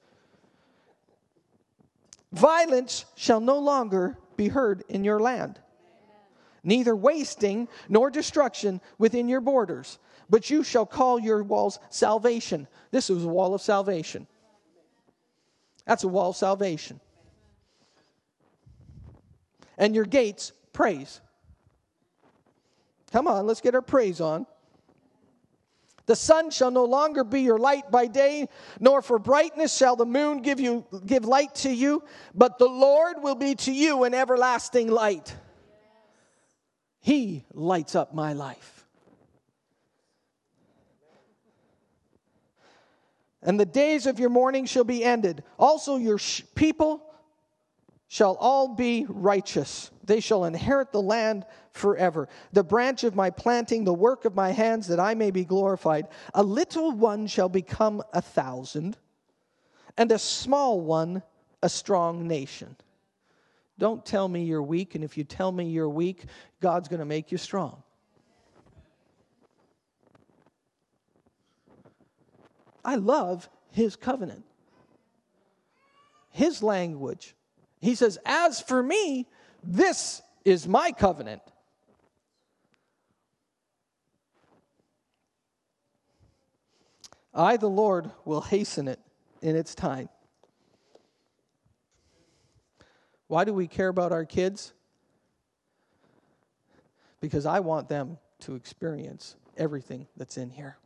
Violence 2.32 3.04
shall 3.14 3.40
no 3.40 3.58
longer 3.58 4.18
be 4.36 4.48
heard 4.48 4.82
in 4.88 5.04
your 5.04 5.20
land, 5.20 5.60
neither 6.64 6.96
wasting 6.96 7.68
nor 7.88 8.10
destruction 8.10 8.80
within 8.98 9.28
your 9.28 9.40
borders, 9.40 9.98
but 10.28 10.50
you 10.50 10.64
shall 10.64 10.84
call 10.86 11.18
your 11.18 11.44
walls 11.44 11.78
salvation. 11.90 12.66
This 12.90 13.08
is 13.08 13.24
a 13.24 13.28
wall 13.28 13.54
of 13.54 13.62
salvation. 13.62 14.26
That's 15.86 16.02
a 16.02 16.08
wall 16.08 16.30
of 16.30 16.36
salvation. 16.36 16.98
And 19.78 19.94
your 19.94 20.04
gates, 20.04 20.52
praise. 20.72 21.20
Come 23.12 23.28
on, 23.28 23.46
let's 23.46 23.60
get 23.60 23.76
our 23.76 23.82
praise 23.82 24.20
on. 24.20 24.46
The 26.06 26.16
sun 26.16 26.50
shall 26.50 26.70
no 26.70 26.84
longer 26.84 27.24
be 27.24 27.40
your 27.40 27.58
light 27.58 27.90
by 27.90 28.06
day, 28.06 28.48
nor 28.78 29.00
for 29.00 29.18
brightness 29.18 29.74
shall 29.74 29.96
the 29.96 30.04
moon 30.04 30.42
give 30.42 30.60
you 30.60 30.84
give 31.06 31.24
light 31.24 31.54
to 31.56 31.70
you, 31.70 32.04
but 32.34 32.58
the 32.58 32.68
Lord 32.68 33.22
will 33.22 33.34
be 33.34 33.54
to 33.54 33.72
you 33.72 34.04
an 34.04 34.12
everlasting 34.12 34.90
light. 34.90 35.34
He 37.00 37.44
lights 37.52 37.94
up 37.94 38.14
my 38.14 38.32
life. 38.32 38.86
And 43.42 43.60
the 43.60 43.66
days 43.66 44.06
of 44.06 44.18
your 44.18 44.30
mourning 44.30 44.64
shall 44.64 44.84
be 44.84 45.04
ended. 45.04 45.44
Also 45.58 45.96
your 45.96 46.16
sh- 46.16 46.42
people 46.54 47.03
shall 48.08 48.34
all 48.34 48.68
be 48.68 49.06
righteous. 49.08 49.90
They 50.04 50.20
shall 50.20 50.44
inherit 50.44 50.92
the 50.92 51.02
land 51.02 51.44
forever. 51.72 52.28
The 52.52 52.62
branch 52.62 53.04
of 53.04 53.14
my 53.14 53.30
planting, 53.30 53.84
the 53.84 53.94
work 53.94 54.24
of 54.24 54.34
my 54.34 54.50
hands, 54.50 54.86
that 54.88 55.00
I 55.00 55.14
may 55.14 55.30
be 55.30 55.44
glorified. 55.44 56.08
A 56.34 56.42
little 56.42 56.92
one 56.92 57.26
shall 57.26 57.48
become 57.48 58.02
a 58.12 58.20
thousand, 58.20 58.96
and 59.96 60.12
a 60.12 60.18
small 60.18 60.80
one 60.80 61.22
a 61.62 61.68
strong 61.68 62.28
nation. 62.28 62.76
Don't 63.78 64.04
tell 64.04 64.28
me 64.28 64.44
you're 64.44 64.62
weak, 64.62 64.94
and 64.94 65.02
if 65.02 65.16
you 65.16 65.24
tell 65.24 65.50
me 65.50 65.64
you're 65.64 65.88
weak, 65.88 66.26
God's 66.60 66.88
going 66.88 67.00
to 67.00 67.06
make 67.06 67.32
you 67.32 67.38
strong. 67.38 67.82
I 72.84 72.96
love 72.96 73.48
his 73.70 73.96
covenant, 73.96 74.44
his 76.30 76.62
language 76.62 77.34
he 77.84 77.94
says, 77.94 78.18
As 78.24 78.60
for 78.60 78.82
me, 78.82 79.26
this 79.62 80.22
is 80.44 80.66
my 80.66 80.92
covenant. 80.92 81.42
I, 87.34 87.56
the 87.56 87.68
Lord, 87.68 88.10
will 88.24 88.40
hasten 88.40 88.88
it 88.88 89.00
in 89.42 89.56
its 89.56 89.74
time. 89.74 90.08
Why 93.26 93.44
do 93.44 93.52
we 93.52 93.66
care 93.66 93.88
about 93.88 94.12
our 94.12 94.24
kids? 94.24 94.72
Because 97.20 97.44
I 97.44 97.60
want 97.60 97.88
them 97.88 98.18
to 98.40 98.54
experience 98.54 99.34
everything 99.56 100.06
that's 100.16 100.36
in 100.36 100.50
here. 100.50 100.76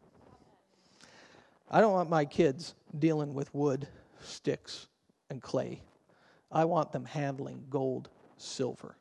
I 1.71 1.81
don't 1.81 1.93
want 1.93 2.09
my 2.09 2.25
kids 2.25 2.75
dealing 2.99 3.35
with 3.35 3.55
wood, 3.55 3.89
sticks, 4.23 4.87
and 5.29 5.43
clay. 5.43 5.83
I 6.51 6.65
want 6.65 6.93
them 6.93 7.05
handling 7.05 7.65
gold, 7.69 8.09
silver. 8.37 8.97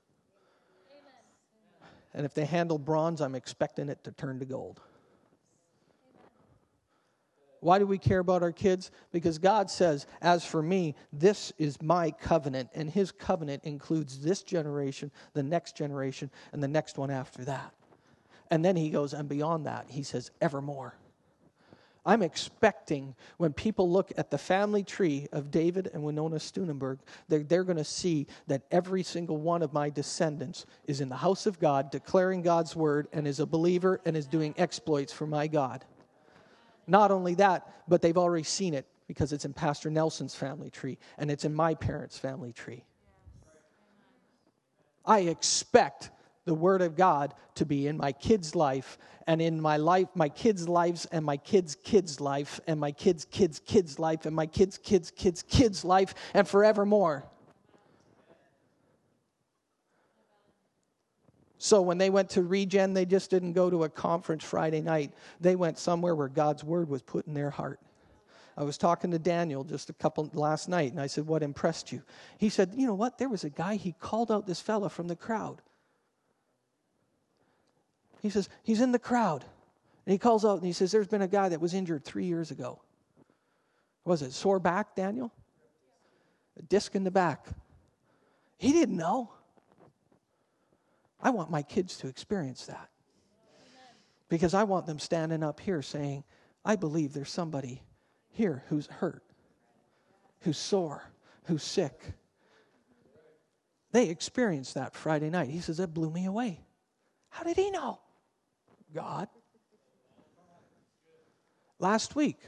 And 2.14 2.26
if 2.26 2.34
they 2.34 2.46
handle 2.46 2.80
bronze, 2.80 3.22
I'm 3.22 3.36
expecting 3.36 3.90
it 3.90 4.04
to 4.04 4.12
turn 4.12 4.40
to 4.40 4.46
gold. 4.46 4.82
Why 7.60 7.80
do 7.80 7.88
we 7.88 7.98
care 7.98 8.20
about 8.20 8.44
our 8.44 8.52
kids? 8.52 8.92
Because 9.12 9.40
God 9.40 9.70
says, 9.70 10.06
As 10.22 10.46
for 10.46 10.62
me, 10.62 10.96
this 11.12 11.52
is 11.58 11.82
my 11.82 12.12
covenant. 12.12 12.70
And 12.74 12.90
his 12.90 13.12
covenant 13.12 13.64
includes 13.64 14.20
this 14.20 14.44
generation, 14.44 15.12
the 15.34 15.44
next 15.44 15.76
generation, 15.76 16.30
and 16.54 16.62
the 16.62 16.68
next 16.68 16.98
one 16.98 17.10
after 17.10 17.44
that. 17.46 17.74
And 18.50 18.64
then 18.64 18.76
he 18.76 18.90
goes, 18.90 19.14
And 19.14 19.28
beyond 19.28 19.66
that, 19.66 19.88
he 19.90 20.04
says, 20.04 20.32
Evermore. 20.40 20.96
I'm 22.08 22.22
expecting 22.24 23.14
when 23.36 23.52
people 23.52 23.92
look 23.92 24.14
at 24.18 24.32
the 24.32 24.38
family 24.38 24.82
tree 24.82 25.28
of 25.34 25.52
David 25.52 25.92
and 25.94 26.02
Winona 26.02 26.38
Stunenberg, 26.38 27.00
they're, 27.28 27.44
they're 27.44 27.66
going 27.66 27.78
to 27.78 27.84
see 27.84 28.28
that 28.48 28.64
every 28.72 29.04
single 29.04 29.36
one 29.36 29.62
of 29.62 29.74
my 29.74 29.90
descendants 29.90 30.66
is 30.86 31.02
in 31.02 31.10
the 31.10 31.18
house 31.18 31.46
of 31.46 31.60
God, 31.60 31.92
declaring 31.92 32.42
God's 32.42 32.78
word, 32.78 33.10
and 33.12 33.28
is 33.28 33.42
a 33.42 33.46
believer 33.46 34.00
and 34.06 34.16
is 34.16 34.26
doing 34.26 34.54
exploits 34.58 35.12
for 35.12 35.28
my 35.28 35.48
God. 35.48 35.84
Not 36.88 37.12
only 37.12 37.36
that, 37.36 37.70
but 37.90 38.02
they've 38.02 38.18
already 38.18 38.44
seen 38.44 38.74
it 38.74 38.88
because 39.10 39.34
it's 39.34 39.44
in 39.44 39.52
Pastor 39.52 39.90
Nelson's 39.90 40.34
family 40.34 40.70
tree 40.70 40.98
and 41.18 41.30
it's 41.30 41.44
in 41.44 41.54
my 41.54 41.76
parents' 41.76 42.18
family 42.18 42.54
tree. 42.54 42.86
I 45.06 45.20
expect 45.20 46.12
the 46.48 46.56
Word 46.56 46.82
of 46.82 46.96
God 46.96 47.36
to 47.56 47.66
be 47.66 47.86
in 47.86 47.98
my 47.98 48.12
kids' 48.12 48.56
life 48.56 48.98
and 49.28 49.42
in 49.42 49.62
my 49.62 49.78
life, 49.78 50.08
my 50.16 50.30
kids' 50.30 50.68
lives 50.68 51.06
and 51.12 51.24
my 51.24 51.38
kids' 51.38 51.76
kids' 51.76 52.20
life 52.20 52.60
and 52.66 52.80
my 52.80 52.92
kids' 52.92 53.26
kids' 53.26 53.60
kids' 53.60 54.00
life 54.00 54.26
and 54.26 54.36
my 54.36 54.48
kids' 54.48 54.80
kids' 54.80 55.12
kids' 55.12 55.44
kids' 55.44 55.86
life 55.86 56.16
and 56.34 56.48
forevermore. 56.48 57.26
So 61.60 61.82
when 61.82 61.98
they 61.98 62.10
went 62.10 62.30
to 62.32 62.44
Regen, 62.44 62.94
they 62.94 63.06
just 63.06 63.30
didn't 63.30 63.54
go 63.54 63.70
to 63.70 63.84
a 63.84 63.90
conference 63.90 64.44
Friday 64.44 64.82
night. 64.82 65.14
They 65.42 65.56
went 65.56 65.78
somewhere 65.78 66.16
where 66.16 66.30
God's 66.30 66.64
word 66.64 66.88
was 66.88 67.02
put 67.02 67.28
in 67.28 67.34
their 67.34 67.50
heart. 67.50 67.80
I 68.56 68.64
was 68.64 68.78
talking 68.78 69.12
to 69.12 69.20
Daniel 69.20 69.64
just 69.64 69.90
a 69.90 69.94
couple 69.94 70.30
last 70.34 70.70
night, 70.70 70.92
and 70.92 71.00
I 71.02 71.08
said, 71.08 71.28
What 71.28 71.44
impressed 71.44 71.92
you? 71.92 72.02
He 72.38 72.50
said, 72.50 72.74
You 72.76 72.88
know 72.88 72.96
what? 72.96 73.18
There 73.18 73.30
was 73.30 73.44
a 73.44 73.50
guy, 73.50 73.76
he 73.76 73.94
called 74.00 74.32
out 74.32 74.48
this 74.48 74.62
fella 74.62 74.90
from 74.90 75.08
the 75.08 75.16
crowd. 75.16 75.62
He 78.22 78.30
says, 78.30 78.50
He's 78.64 78.82
in 78.82 78.92
the 78.92 79.00
crowd. 79.00 79.46
And 80.06 80.12
he 80.12 80.18
calls 80.18 80.46
out 80.46 80.58
and 80.58 80.66
he 80.66 80.74
says, 80.74 80.92
There's 80.92 81.08
been 81.08 81.22
a 81.22 81.28
guy 81.28 81.50
that 81.50 81.62
was 81.62 81.74
injured 81.74 82.06
three 82.06 82.26
years 82.26 82.52
ago. 82.52 82.82
Was 84.06 84.22
it 84.22 84.34
sore 84.34 84.60
back, 84.60 84.96
Daniel? 84.96 85.32
a 86.58 86.62
disc 86.64 86.96
in 86.96 87.04
the 87.04 87.12
back. 87.12 87.48
He 88.58 88.72
didn't 88.72 88.98
know. 88.98 89.32
I 91.22 91.30
want 91.30 91.50
my 91.50 91.62
kids 91.62 91.98
to 91.98 92.08
experience 92.08 92.66
that. 92.66 92.90
Because 94.30 94.54
I 94.54 94.64
want 94.64 94.86
them 94.86 95.00
standing 95.00 95.44
up 95.44 95.60
here 95.60 95.82
saying, 95.82 96.24
I 96.66 96.76
believe 96.76 97.14
there's 97.14 97.32
somebody 97.32 97.82
here 98.30 98.64
who's 98.68 98.88
hurt, 98.88 99.24
who's 100.42 100.58
sore, 100.58 101.04
who's 101.46 101.64
sick. 101.64 102.00
They 103.94 104.10
experienced 104.10 104.74
that 104.74 104.94
Friday 104.94 105.30
night. 105.30 105.50
He 105.50 105.60
says, 105.60 105.80
It 105.80 105.94
blew 105.94 106.12
me 106.12 106.26
away. 106.26 106.60
How 107.30 107.44
did 107.44 107.56
he 107.56 107.72
know? 107.72 108.00
God. 108.94 109.28
Last 111.80 112.16
week, 112.16 112.40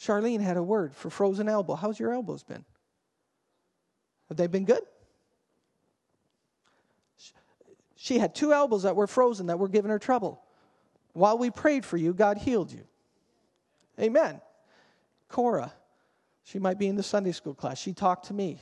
Charlene 0.00 0.40
had 0.40 0.56
a 0.56 0.62
word 0.62 0.94
for 0.94 1.10
frozen 1.10 1.48
elbow. 1.48 1.74
How's 1.74 1.98
your 1.98 2.12
elbows 2.12 2.42
been? 2.42 2.64
Have 4.28 4.36
they 4.36 4.46
been 4.46 4.64
good? 4.64 4.82
She 7.96 8.18
had 8.18 8.34
two 8.34 8.52
elbows 8.52 8.82
that 8.82 8.96
were 8.96 9.06
frozen 9.06 9.46
that 9.46 9.58
were 9.58 9.68
giving 9.68 9.90
her 9.90 9.98
trouble. 9.98 10.42
While 11.12 11.38
we 11.38 11.50
prayed 11.50 11.84
for 11.84 11.96
you, 11.96 12.12
God 12.12 12.38
healed 12.38 12.72
you. 12.72 12.84
Amen. 13.98 14.40
Cora, 15.28 15.72
she 16.42 16.58
might 16.58 16.78
be 16.78 16.88
in 16.88 16.96
the 16.96 17.02
Sunday 17.02 17.32
school 17.32 17.54
class. 17.54 17.78
She 17.78 17.92
talked 17.92 18.26
to 18.26 18.34
me. 18.34 18.58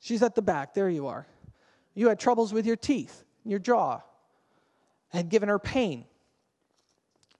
She's 0.00 0.22
at 0.22 0.34
the 0.34 0.42
back. 0.42 0.74
There 0.74 0.88
you 0.88 1.06
are. 1.08 1.26
You 1.94 2.08
had 2.08 2.20
troubles 2.20 2.52
with 2.52 2.66
your 2.66 2.76
teeth, 2.76 3.24
your 3.44 3.58
jaw, 3.58 4.00
had 5.10 5.28
given 5.28 5.48
her 5.48 5.58
pain. 5.58 6.04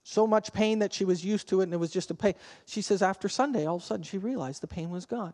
So 0.03 0.25
much 0.25 0.51
pain 0.51 0.79
that 0.79 0.93
she 0.93 1.05
was 1.05 1.23
used 1.23 1.47
to 1.49 1.61
it 1.61 1.65
and 1.65 1.73
it 1.73 1.77
was 1.77 1.91
just 1.91 2.11
a 2.11 2.15
pain. 2.15 2.33
She 2.65 2.81
says 2.81 3.01
after 3.01 3.29
Sunday, 3.29 3.65
all 3.65 3.77
of 3.77 3.83
a 3.83 3.85
sudden 3.85 4.03
she 4.03 4.17
realized 4.17 4.61
the 4.61 4.67
pain 4.67 4.89
was 4.89 5.05
gone. 5.05 5.33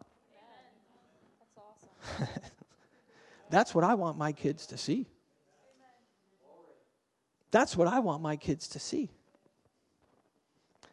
That's 1.40 2.20
awesome. 2.20 2.42
That's 3.50 3.74
what 3.74 3.84
I 3.84 3.94
want 3.94 4.18
my 4.18 4.32
kids 4.32 4.66
to 4.68 4.78
see. 4.78 5.08
That's 7.52 7.78
what 7.78 7.88
I 7.88 8.00
want 8.00 8.22
my 8.22 8.36
kids 8.36 8.68
to 8.70 8.80
see. 8.80 9.10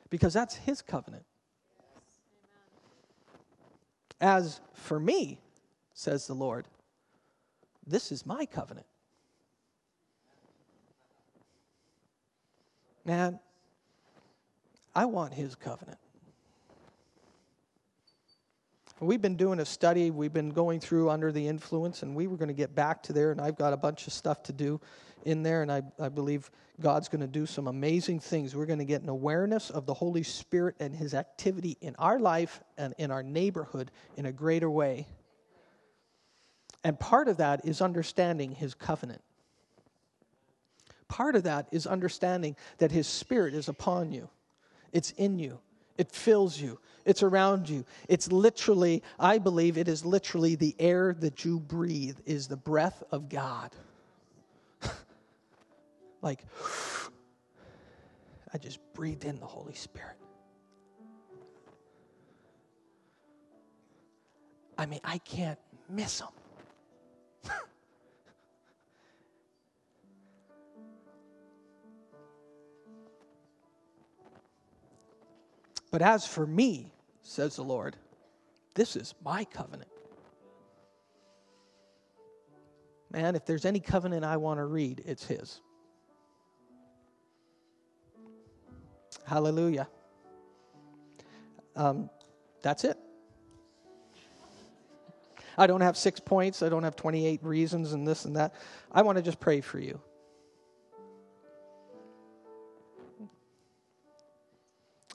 Because 0.09 0.33
that's 0.33 0.55
his 0.55 0.81
covenant. 0.81 1.25
As 4.21 4.61
for 4.73 5.01
me, 5.01 5.41
says 5.93 6.27
the 6.27 6.35
Lord, 6.35 6.67
this 7.87 8.13
is 8.13 8.25
my 8.25 8.47
covenant. 8.47 8.87
Man, 13.05 13.39
I 14.95 15.05
want 15.05 15.35
his 15.35 15.55
covenant. 15.55 15.99
We've 19.01 19.21
been 19.21 19.37
doing 19.37 19.59
a 19.59 19.65
study, 19.65 20.11
we've 20.11 20.33
been 20.33 20.51
going 20.51 20.81
through 20.81 21.11
under 21.11 21.33
the 21.33 21.47
influence, 21.47 22.03
and 22.03 22.15
we 22.15 22.27
were 22.27 22.37
going 22.37 22.49
to 22.49 22.55
get 22.55 22.75
back 22.75 23.03
to 23.05 23.13
there, 23.13 23.33
and 23.33 23.41
I've 23.41 23.57
got 23.57 23.73
a 23.73 23.77
bunch 23.77 24.07
of 24.07 24.13
stuff 24.13 24.45
to 24.45 24.53
do 24.53 24.81
in 25.25 25.43
there, 25.43 25.63
and 25.63 25.71
I, 25.71 25.83
I 25.99 26.09
believe 26.09 26.51
God's 26.81 27.09
going 27.09 27.21
to 27.21 27.27
do 27.27 27.45
some 27.45 27.67
amazing 27.67 28.21
things. 28.21 28.55
We're 28.55 28.67
going 28.67 28.79
to 28.79 28.85
get 28.85 29.03
an 29.03 29.09
awareness 29.09 29.69
of 29.71 29.85
the 29.85 29.95
Holy 29.95 30.23
Spirit 30.23 30.77
and 30.81 30.95
His 30.95 31.13
activity 31.13 31.77
in 31.81 31.97
our 31.99 32.19
life 32.19 32.63
and 32.79 32.95
in 32.97 33.11
our 33.11 33.23
neighborhood 33.23 33.91
in 34.17 34.27
a 34.27 34.33
greater 34.33 34.71
way. 34.71 35.07
And 36.85 36.99
part 36.99 37.29
of 37.29 37.39
that 37.39 37.65
is 37.65 37.81
understanding 37.81 38.53
His 38.53 38.75
covenant. 38.75 39.23
Part 41.15 41.37
of 41.37 41.45
that 41.45 41.69
is 41.71 41.87
understanding 41.87 42.57
that 42.79 42.91
His 42.91 43.07
Spirit 43.07 43.55
is 43.55 43.69
upon 43.69 44.11
you, 44.11 44.29
it's 44.93 45.13
in 45.13 45.39
you, 45.39 45.61
it 45.97 46.11
fills 46.11 46.61
you, 46.61 46.81
it's 47.05 47.23
around 47.23 47.69
you. 47.69 47.85
It's 48.09 48.33
literally, 48.33 49.01
I 49.21 49.39
believe, 49.39 49.79
it 49.79 49.87
is 49.87 50.05
literally 50.05 50.57
the 50.57 50.75
air 50.77 51.15
that 51.21 51.45
you 51.45 51.61
breathe, 51.61 52.19
is 52.27 52.49
the 52.49 52.57
breath 52.57 53.05
of 53.13 53.29
God 53.29 53.71
like, 56.21 56.45
I 58.53 58.59
just 58.59 58.81
breathed 58.93 59.25
in 59.25 59.39
the 59.39 59.47
Holy 59.47 59.75
Spirit. 59.75 60.17
I 64.77 64.87
mean, 64.87 65.01
I 65.05 65.19
can't 65.19 65.61
miss 65.89 66.21
him. 66.21 66.27
but 75.95 76.03
as 76.03 76.27
for 76.27 76.45
me, 76.45 76.93
says 77.23 77.55
the 77.55 77.63
Lord, 77.63 77.95
this 78.75 78.97
is 78.97 79.15
my 79.25 79.45
covenant. 79.45 79.89
Man, 83.13 83.37
if 83.37 83.47
there's 83.47 83.65
any 83.65 83.79
covenant 83.79 84.25
I 84.25 84.39
want 84.39 84.59
to 84.59 84.65
read, 84.65 85.05
it's 85.07 85.25
His. 85.25 85.61
Hallelujah. 89.25 89.87
Um, 91.77 92.11
that's 92.61 92.83
it. 92.83 92.99
I 95.57 95.69
don't 95.69 95.83
have 95.83 95.97
six 95.97 96.19
points. 96.19 96.65
I 96.65 96.71
don't 96.71 96.83
have 96.83 96.97
28 96.97 97.39
reasons 97.45 97.93
and 97.93 98.05
this 98.05 98.25
and 98.25 98.35
that. 98.35 98.57
I 98.91 99.03
want 99.03 99.19
to 99.19 99.23
just 99.23 99.39
pray 99.39 99.61
for 99.61 99.79
you. 99.79 100.01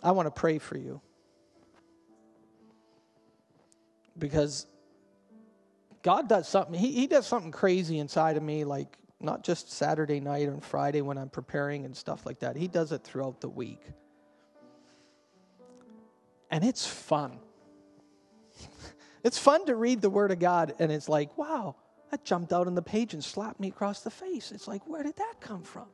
I 0.02 0.12
want 0.12 0.28
to 0.28 0.32
pray 0.32 0.58
for 0.58 0.78
you. 0.78 1.02
Because 4.18 4.68
God 6.02 6.28
does 6.28 6.48
something, 6.48 6.74
he, 6.74 6.92
he 6.92 7.08
does 7.08 7.28
something 7.28 7.52
crazy 7.52 8.00
inside 8.00 8.38
of 8.38 8.44
me, 8.44 8.64
like 8.64 8.98
not 9.20 9.44
just 9.44 9.72
Saturday 9.72 10.20
night 10.20 10.48
and 10.48 10.64
Friday 10.64 11.02
when 11.02 11.18
I'm 11.18 11.30
preparing 11.30 11.86
and 11.86 11.96
stuff 11.96 12.26
like 12.26 12.40
that. 12.40 12.56
He 12.56 12.68
does 12.68 12.92
it 12.92 13.04
throughout 13.04 13.42
the 13.42 13.50
week. 13.50 13.82
And 16.52 16.64
it's 16.64 16.86
fun. 16.86 17.40
it's 19.24 19.38
fun 19.38 19.66
to 19.66 19.76
read 19.76 20.02
the 20.02 20.10
Word 20.10 20.32
of 20.32 20.40
God, 20.40 20.74
and 20.80 20.92
it's 20.92 21.08
like, 21.08 21.38
wow, 21.38 21.76
that 22.12 22.24
jumped 22.24 22.54
out 22.54 22.66
on 22.68 22.76
the 22.76 22.82
page 22.82 23.14
and 23.14 23.24
slapped 23.24 23.60
me 23.60 23.68
across 23.68 24.02
the 24.02 24.10
face. 24.10 24.52
It's 24.52 24.68
like, 24.68 24.88
where 24.88 25.04
did 25.04 25.18
that 25.18 25.36
come 25.40 25.64
from? 25.64 25.88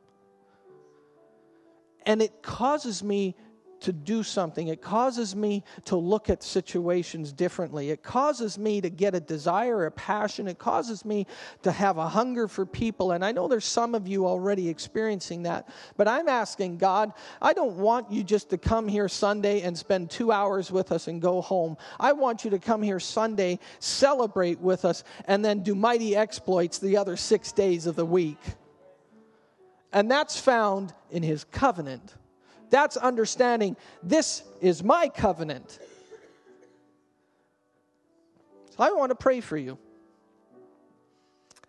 And 2.06 2.22
it 2.22 2.42
causes 2.42 3.02
me 3.02 3.34
to 3.80 3.92
do 3.92 4.22
something. 4.22 4.68
It 4.68 4.82
causes 4.82 5.36
me 5.36 5.64
to 5.84 5.96
look 5.96 6.30
at 6.30 6.42
situations 6.42 7.32
differently. 7.32 7.90
It 7.90 8.02
causes 8.02 8.58
me 8.58 8.80
to 8.80 8.90
get 8.90 9.14
a 9.14 9.20
desire, 9.20 9.86
a 9.86 9.90
passion. 9.90 10.48
It 10.48 10.58
causes 10.58 11.04
me 11.04 11.26
to 11.62 11.70
have 11.70 11.98
a 11.98 12.08
hunger 12.08 12.48
for 12.48 12.66
people. 12.66 13.12
And 13.12 13.24
I 13.24 13.32
know 13.32 13.48
there's 13.48 13.64
some 13.64 13.94
of 13.94 14.08
you 14.08 14.26
already 14.26 14.68
experiencing 14.68 15.42
that. 15.44 15.68
But 15.96 16.08
I'm 16.08 16.28
asking 16.28 16.78
God, 16.78 17.12
I 17.40 17.52
don't 17.52 17.76
want 17.76 18.10
you 18.10 18.24
just 18.24 18.50
to 18.50 18.58
come 18.58 18.88
here 18.88 19.08
Sunday 19.08 19.62
and 19.62 19.76
spend 19.76 20.10
two 20.10 20.32
hours 20.32 20.70
with 20.70 20.92
us 20.92 21.08
and 21.08 21.20
go 21.20 21.40
home. 21.40 21.76
I 22.00 22.12
want 22.12 22.44
you 22.44 22.50
to 22.50 22.58
come 22.58 22.82
here 22.82 23.00
Sunday, 23.00 23.58
celebrate 23.78 24.60
with 24.60 24.84
us, 24.84 25.04
and 25.26 25.44
then 25.44 25.62
do 25.62 25.74
mighty 25.74 26.16
exploits 26.16 26.78
the 26.78 26.96
other 26.96 27.16
six 27.16 27.52
days 27.52 27.86
of 27.86 27.96
the 27.96 28.06
week. 28.06 28.40
And 29.92 30.10
that's 30.10 30.38
found 30.38 30.92
in 31.10 31.22
his 31.22 31.44
covenant 31.44 32.14
that's 32.70 32.96
understanding 32.96 33.76
this 34.02 34.42
is 34.60 34.82
my 34.82 35.08
covenant. 35.08 35.78
So 38.76 38.82
I 38.82 38.90
want 38.92 39.10
to 39.10 39.14
pray 39.14 39.40
for 39.40 39.56
you. 39.56 39.78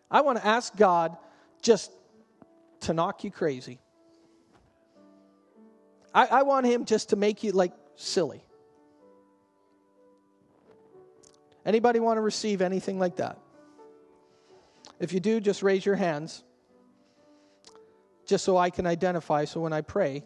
I 0.10 0.22
want 0.22 0.38
to 0.38 0.46
ask 0.46 0.76
God 0.76 1.18
just 1.62 1.92
to 2.82 2.94
knock 2.94 3.24
you 3.24 3.32
crazy. 3.32 3.80
I, 6.14 6.26
I 6.28 6.42
want 6.44 6.66
Him 6.66 6.86
just 6.86 7.10
to 7.10 7.16
make 7.16 7.44
you 7.44 7.52
like 7.52 7.74
silly. 7.96 8.44
Anybody 11.66 12.00
want 12.00 12.18
to 12.18 12.22
receive 12.22 12.62
anything 12.62 12.98
like 12.98 13.18
that? 13.18 13.38
If 15.00 15.14
you 15.14 15.20
do, 15.20 15.40
just 15.40 15.62
raise 15.62 15.86
your 15.86 15.96
hands, 15.96 16.44
just 18.26 18.46
so 18.46 18.58
I 18.58 18.70
can 18.70 18.88
identify. 18.88 19.46
So 19.46 19.60
when 19.60 19.74
I 19.74 19.82
pray, 19.82 20.24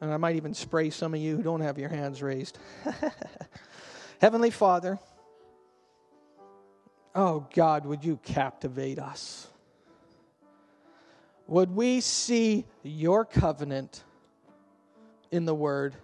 and 0.00 0.12
I 0.12 0.16
might 0.16 0.36
even 0.36 0.54
spray 0.54 0.90
some 0.90 1.14
of 1.14 1.20
you 1.20 1.36
who 1.36 1.42
don't 1.42 1.60
have 1.60 1.78
your 1.78 1.88
hands 1.88 2.22
raised. 2.22 2.58
Heavenly 4.20 4.50
Father, 4.50 4.98
oh 7.14 7.46
God, 7.54 7.86
would 7.86 8.04
you 8.04 8.18
captivate 8.22 8.98
us? 8.98 9.48
Would 11.46 11.74
we 11.74 12.00
see 12.00 12.66
your 12.82 13.24
covenant 13.24 14.04
in 15.30 15.44
the 15.46 15.54
Word? 15.54 15.94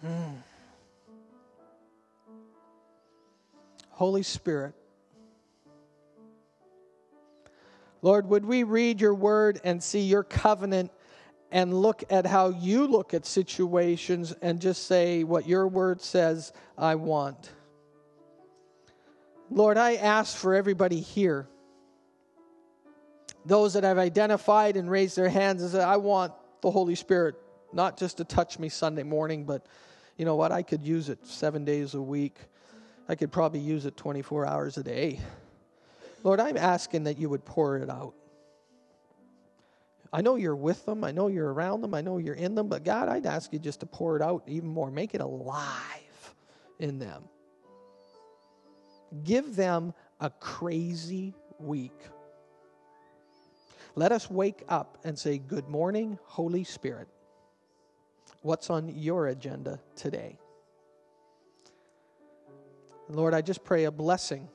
Hmm. 0.00 0.36
Holy 3.90 4.22
Spirit, 4.22 4.74
Lord, 8.02 8.28
would 8.28 8.44
we 8.44 8.64
read 8.64 9.00
your 9.00 9.14
word 9.14 9.60
and 9.64 9.82
see 9.82 10.00
your 10.00 10.24
covenant 10.24 10.90
and 11.54 11.72
look 11.72 12.02
at 12.10 12.26
how 12.26 12.48
you 12.48 12.84
look 12.84 13.14
at 13.14 13.24
situations 13.24 14.34
and 14.42 14.60
just 14.60 14.88
say 14.88 15.22
what 15.22 15.46
your 15.46 15.68
word 15.68 16.02
says 16.02 16.52
I 16.76 16.96
want. 16.96 17.52
Lord, 19.50 19.78
I 19.78 19.94
ask 19.94 20.36
for 20.36 20.56
everybody 20.56 20.98
here, 20.98 21.46
those 23.46 23.74
that 23.74 23.84
have 23.84 23.98
identified 23.98 24.76
and 24.76 24.90
raised 24.90 25.16
their 25.16 25.28
hands 25.28 25.62
and 25.62 25.70
said, 25.70 25.82
I 25.82 25.96
want 25.96 26.32
the 26.60 26.72
Holy 26.72 26.96
Spirit 26.96 27.36
not 27.72 27.96
just 27.96 28.16
to 28.16 28.24
touch 28.24 28.58
me 28.58 28.68
Sunday 28.68 29.04
morning, 29.04 29.44
but 29.44 29.64
you 30.16 30.24
know 30.24 30.34
what? 30.34 30.50
I 30.50 30.62
could 30.62 30.82
use 30.82 31.08
it 31.08 31.24
seven 31.24 31.64
days 31.64 31.94
a 31.94 32.02
week. 32.02 32.36
I 33.08 33.14
could 33.14 33.30
probably 33.30 33.60
use 33.60 33.86
it 33.86 33.96
24 33.96 34.44
hours 34.44 34.76
a 34.76 34.82
day. 34.82 35.20
Lord, 36.24 36.40
I'm 36.40 36.56
asking 36.56 37.04
that 37.04 37.16
you 37.16 37.28
would 37.28 37.44
pour 37.44 37.76
it 37.76 37.88
out. 37.88 38.14
I 40.14 40.20
know 40.20 40.36
you're 40.36 40.54
with 40.54 40.86
them. 40.86 41.02
I 41.02 41.10
know 41.10 41.26
you're 41.26 41.52
around 41.52 41.80
them. 41.80 41.92
I 41.92 42.00
know 42.00 42.18
you're 42.18 42.36
in 42.36 42.54
them. 42.54 42.68
But 42.68 42.84
God, 42.84 43.08
I'd 43.08 43.26
ask 43.26 43.52
you 43.52 43.58
just 43.58 43.80
to 43.80 43.86
pour 43.86 44.14
it 44.14 44.22
out 44.22 44.44
even 44.46 44.68
more. 44.68 44.88
Make 44.88 45.12
it 45.12 45.20
alive 45.20 46.34
in 46.78 47.00
them. 47.00 47.24
Give 49.24 49.56
them 49.56 49.92
a 50.20 50.30
crazy 50.30 51.34
week. 51.58 51.98
Let 53.96 54.12
us 54.12 54.30
wake 54.30 54.62
up 54.68 54.98
and 55.02 55.18
say, 55.18 55.38
Good 55.38 55.68
morning, 55.68 56.16
Holy 56.22 56.62
Spirit. 56.62 57.08
What's 58.42 58.70
on 58.70 58.88
your 58.90 59.26
agenda 59.26 59.80
today? 59.96 60.38
Lord, 63.08 63.34
I 63.34 63.42
just 63.42 63.64
pray 63.64 63.82
a 63.82 63.90
blessing 63.90 64.48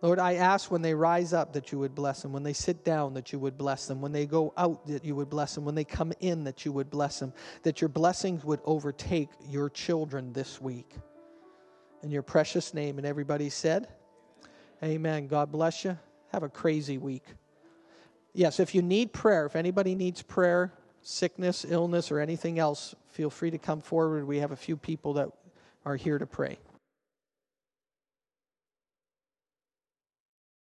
Lord, 0.00 0.20
I 0.20 0.34
ask 0.34 0.70
when 0.70 0.82
they 0.82 0.94
rise 0.94 1.32
up 1.32 1.52
that 1.54 1.72
you 1.72 1.78
would 1.80 1.94
bless 1.94 2.22
them. 2.22 2.32
When 2.32 2.44
they 2.44 2.52
sit 2.52 2.84
down, 2.84 3.14
that 3.14 3.32
you 3.32 3.38
would 3.40 3.58
bless 3.58 3.86
them. 3.86 4.00
When 4.00 4.12
they 4.12 4.26
go 4.26 4.52
out, 4.56 4.86
that 4.86 5.04
you 5.04 5.16
would 5.16 5.28
bless 5.28 5.54
them. 5.54 5.64
When 5.64 5.74
they 5.74 5.84
come 5.84 6.12
in, 6.20 6.44
that 6.44 6.64
you 6.64 6.70
would 6.70 6.88
bless 6.88 7.18
them. 7.18 7.32
That 7.64 7.80
your 7.80 7.88
blessings 7.88 8.44
would 8.44 8.60
overtake 8.64 9.28
your 9.48 9.68
children 9.68 10.32
this 10.32 10.60
week. 10.60 10.94
In 12.04 12.12
your 12.12 12.22
precious 12.22 12.72
name. 12.74 12.98
And 12.98 13.06
everybody 13.06 13.50
said, 13.50 13.88
Amen. 14.84 15.26
God 15.26 15.50
bless 15.50 15.84
you. 15.84 15.98
Have 16.30 16.44
a 16.44 16.48
crazy 16.48 16.98
week. 16.98 17.24
Yes, 18.34 18.60
if 18.60 18.76
you 18.76 18.82
need 18.82 19.12
prayer, 19.12 19.46
if 19.46 19.56
anybody 19.56 19.96
needs 19.96 20.22
prayer, 20.22 20.72
sickness, 21.02 21.66
illness, 21.68 22.12
or 22.12 22.20
anything 22.20 22.60
else, 22.60 22.94
feel 23.10 23.30
free 23.30 23.50
to 23.50 23.58
come 23.58 23.80
forward. 23.80 24.24
We 24.24 24.38
have 24.38 24.52
a 24.52 24.56
few 24.56 24.76
people 24.76 25.14
that 25.14 25.28
are 25.84 25.96
here 25.96 26.18
to 26.18 26.26
pray. 26.26 26.58